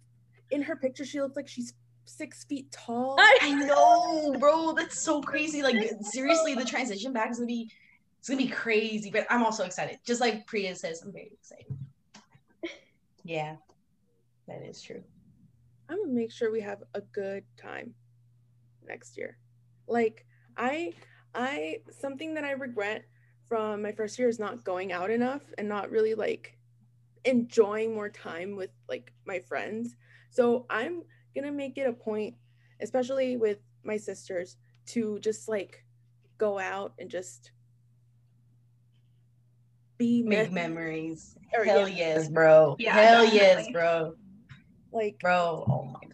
in 0.51 0.61
her 0.61 0.75
picture, 0.75 1.05
she 1.05 1.19
looks 1.21 1.35
like 1.35 1.47
she's 1.47 1.73
six 2.05 2.43
feet 2.45 2.71
tall. 2.71 3.17
I 3.19 3.53
know, 3.53 4.35
bro. 4.39 4.73
That's 4.73 5.01
so 5.01 5.21
crazy. 5.21 5.61
Like 5.63 5.91
seriously, 6.01 6.55
the 6.55 6.65
transition 6.65 7.13
back 7.13 7.31
is 7.31 7.37
gonna 7.37 7.47
be, 7.47 7.71
it's 8.19 8.29
gonna 8.29 8.41
be 8.41 8.49
crazy. 8.49 9.09
But 9.09 9.25
I'm 9.29 9.43
also 9.43 9.65
excited. 9.65 9.99
Just 10.05 10.21
like 10.21 10.45
Priya 10.45 10.75
says, 10.75 11.01
I'm 11.03 11.11
very 11.11 11.31
excited. 11.33 11.65
Yeah, 13.23 13.55
that 14.47 14.61
is 14.63 14.81
true. 14.81 15.03
I'm 15.89 16.01
gonna 16.01 16.13
make 16.13 16.31
sure 16.31 16.51
we 16.51 16.61
have 16.61 16.83
a 16.93 17.01
good 17.01 17.43
time 17.61 17.93
next 18.91 19.17
year. 19.17 19.37
Like 19.87 20.25
I 20.57 20.93
I 21.33 21.77
something 21.89 22.33
that 22.35 22.43
I 22.43 22.51
regret 22.51 23.05
from 23.47 23.81
my 23.81 23.91
first 23.91 24.19
year 24.19 24.29
is 24.29 24.39
not 24.39 24.63
going 24.63 24.91
out 24.91 25.09
enough 25.09 25.41
and 25.57 25.67
not 25.67 25.89
really 25.89 26.13
like 26.13 26.57
enjoying 27.25 27.93
more 27.93 28.09
time 28.09 28.55
with 28.55 28.71
like 28.89 29.13
my 29.25 29.39
friends. 29.39 29.95
So 30.29 30.65
I'm 30.69 31.03
going 31.33 31.45
to 31.45 31.51
make 31.51 31.77
it 31.77 31.87
a 31.87 31.93
point 31.93 32.35
especially 32.81 33.37
with 33.37 33.59
my 33.83 33.95
sisters 33.95 34.57
to 34.87 35.19
just 35.19 35.47
like 35.47 35.85
go 36.37 36.57
out 36.57 36.93
and 36.97 37.09
just 37.09 37.51
be 39.97 40.23
make 40.23 40.51
memories. 40.51 41.35
Or, 41.55 41.63
Hell 41.63 41.87
yeah. 41.87 42.15
yes, 42.15 42.29
bro. 42.29 42.75
Yeah, 42.79 42.93
Hell 42.93 43.23
definitely. 43.23 43.39
yes, 43.39 43.67
bro. 43.71 44.13
Like 44.91 45.19
bro, 45.19 45.63
oh 45.67 45.93
my 45.93 46.07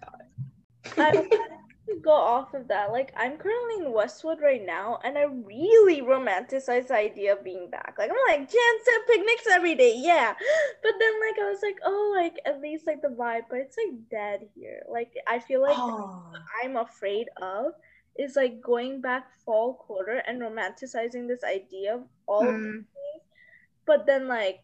god 0.96 1.28
go 1.96 2.12
off 2.12 2.54
of 2.54 2.68
that, 2.68 2.92
like 2.92 3.14
I'm 3.16 3.38
currently 3.38 3.86
in 3.86 3.92
Westwood 3.92 4.42
right 4.42 4.66
now, 4.66 5.00
and 5.04 5.18
I 5.18 5.24
really 5.24 6.02
romanticize 6.02 6.88
the 6.88 6.96
idea 6.96 7.34
of 7.34 7.44
being 7.44 7.70
back. 7.70 7.96
Like 7.98 8.12
I'm 8.12 8.18
like 8.28 8.50
Jansen 8.50 9.02
picnics 9.08 9.48
every 9.52 9.76
day, 9.76 9.94
yeah. 9.98 10.34
But 10.84 10.94
then 11.00 11.14
like 11.20 11.40
I 11.40 11.50
was 11.50 11.60
like, 11.62 11.78
oh, 11.86 12.14
like 12.16 12.36
at 12.46 12.62
least 12.62 12.88
like 12.88 13.02
the 13.02 13.10
vibe, 13.10 13.44
but 13.50 13.60
it's 13.60 13.78
like 13.78 14.10
dead 14.10 14.48
here. 14.56 14.84
Like 14.92 15.14
I 15.28 15.40
feel 15.40 15.62
like 15.62 15.78
oh. 15.78 16.24
I'm 16.64 16.78
afraid 16.78 17.28
of 17.42 17.74
is 18.18 18.36
like 18.36 18.62
going 18.62 19.02
back 19.02 19.28
fall 19.46 19.76
quarter 19.76 20.24
and 20.28 20.42
romanticizing 20.42 21.28
this 21.28 21.44
idea 21.44 21.96
of 21.96 22.04
all 22.28 22.44
mm. 22.44 22.72
things, 22.72 22.86
but 23.86 24.06
then 24.06 24.28
like 24.28 24.60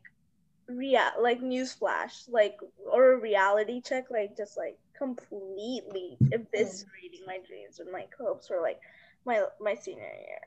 real 0.68 1.02
like 1.22 1.42
newsflash 1.42 2.30
like 2.30 2.58
or 2.92 3.14
a 3.14 3.20
reality 3.20 3.82
check 3.82 4.06
like 4.10 4.36
just 4.38 4.58
like 4.58 4.78
completely 5.04 6.18
eviscerating 6.32 7.26
my 7.28 7.39
dreams 7.46 7.80
and 7.80 7.92
my 7.92 8.06
hopes 8.18 8.48
for 8.48 8.62
like 8.62 8.80
my 9.26 9.44
my 9.60 9.76
senior 9.76 10.04
year. 10.04 10.39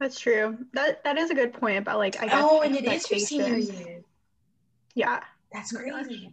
That's 0.00 0.18
true. 0.18 0.58
That 0.72 1.04
that 1.04 1.18
is 1.18 1.30
a 1.30 1.34
good 1.34 1.52
point 1.52 1.78
about 1.78 1.98
like 1.98 2.20
I 2.20 2.26
guess 2.26 2.44
oh, 2.44 2.62
and 2.62 2.74
it 2.74 2.84
is 2.84 3.10
your 3.10 3.20
senior 3.20 3.56
year. 3.58 4.02
Yeah, 4.94 5.20
that's 5.52 5.74
oh 5.74 5.78
crazy. 5.78 6.30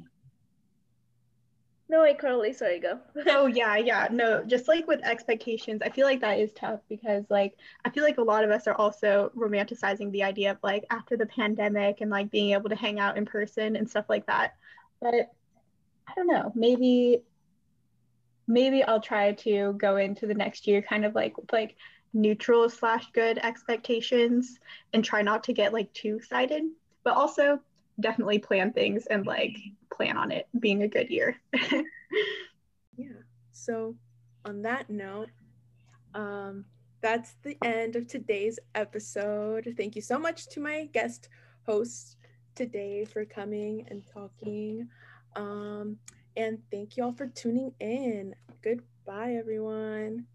No, 1.90 2.04
wait, 2.04 2.20
Carly, 2.20 2.54
sorry, 2.54 2.80
go. 2.80 3.00
oh 3.28 3.48
yeah, 3.48 3.76
yeah, 3.76 4.08
no, 4.10 4.46
just 4.46 4.70
like 4.70 4.88
with 4.88 5.04
expectations, 5.04 5.82
I 5.84 5.90
feel 5.90 6.08
like 6.08 6.22
that 6.22 6.40
is 6.40 6.54
tough 6.54 6.80
because 6.88 7.26
like 7.30 7.58
I 7.84 7.90
feel 7.90 8.06
like 8.06 8.18
a 8.18 8.24
lot 8.24 8.46
of 8.46 8.50
us 8.50 8.66
are 8.66 8.76
also 8.76 9.30
romanticizing 9.36 10.10
the 10.12 10.24
idea 10.24 10.52
of 10.52 10.58
like 10.64 10.86
after 10.90 11.18
the 11.18 11.26
pandemic 11.26 12.00
and 12.00 12.10
like 12.10 12.32
being 12.32 12.52
able 12.52 12.70
to 12.70 12.78
hang 12.78 13.00
out 13.00 13.18
in 13.18 13.26
person 13.26 13.76
and 13.76 13.90
stuff 13.90 14.06
like 14.08 14.26
that. 14.28 14.56
But 15.02 15.34
I 16.12 16.14
don't 16.16 16.28
know, 16.28 16.52
maybe 16.56 17.24
maybe 18.48 18.84
I'll 18.84 19.00
try 19.00 19.32
to 19.32 19.74
go 19.74 19.96
into 19.96 20.28
the 20.28 20.34
next 20.34 20.68
year 20.68 20.82
kind 20.82 21.06
of 21.06 21.16
like 21.16 21.34
like 21.52 21.78
neutral 22.14 22.70
slash 22.70 23.10
good 23.14 23.38
expectations 23.38 24.60
and 24.94 25.04
try 25.04 25.22
not 25.22 25.46
to 25.46 25.54
get 25.54 25.72
like 25.72 25.92
too 25.94 26.18
excited, 26.18 26.64
but 27.04 27.16
also 27.16 27.60
definitely 28.00 28.40
plan 28.40 28.74
things 28.74 29.06
and 29.06 29.26
like 29.26 29.58
plan 29.94 30.18
on 30.18 30.32
it 30.32 30.48
being 30.60 30.84
a 30.84 30.88
good 30.88 31.10
year. 31.10 31.40
yeah. 32.98 33.08
So 33.52 33.96
on 34.44 34.62
that 34.64 34.90
note, 34.90 35.30
um, 36.14 36.66
that's 37.02 37.36
the 37.44 37.58
end 37.64 37.96
of 37.96 38.08
today's 38.08 38.60
episode. 38.76 39.74
Thank 39.78 39.96
you 39.96 40.02
so 40.02 40.20
much 40.20 40.48
to 40.50 40.60
my 40.60 40.90
guest 40.92 41.30
host 41.66 42.18
today 42.56 43.06
for 43.06 43.24
coming 43.24 43.86
and 43.90 44.04
talking. 44.06 44.90
Um, 45.36 45.98
and 46.36 46.60
thank 46.72 46.98
you 46.98 47.04
all 47.04 47.14
for 47.14 47.28
tuning 47.28 47.74
in. 47.80 48.36
Goodbye, 48.62 49.34
everyone. 49.34 50.28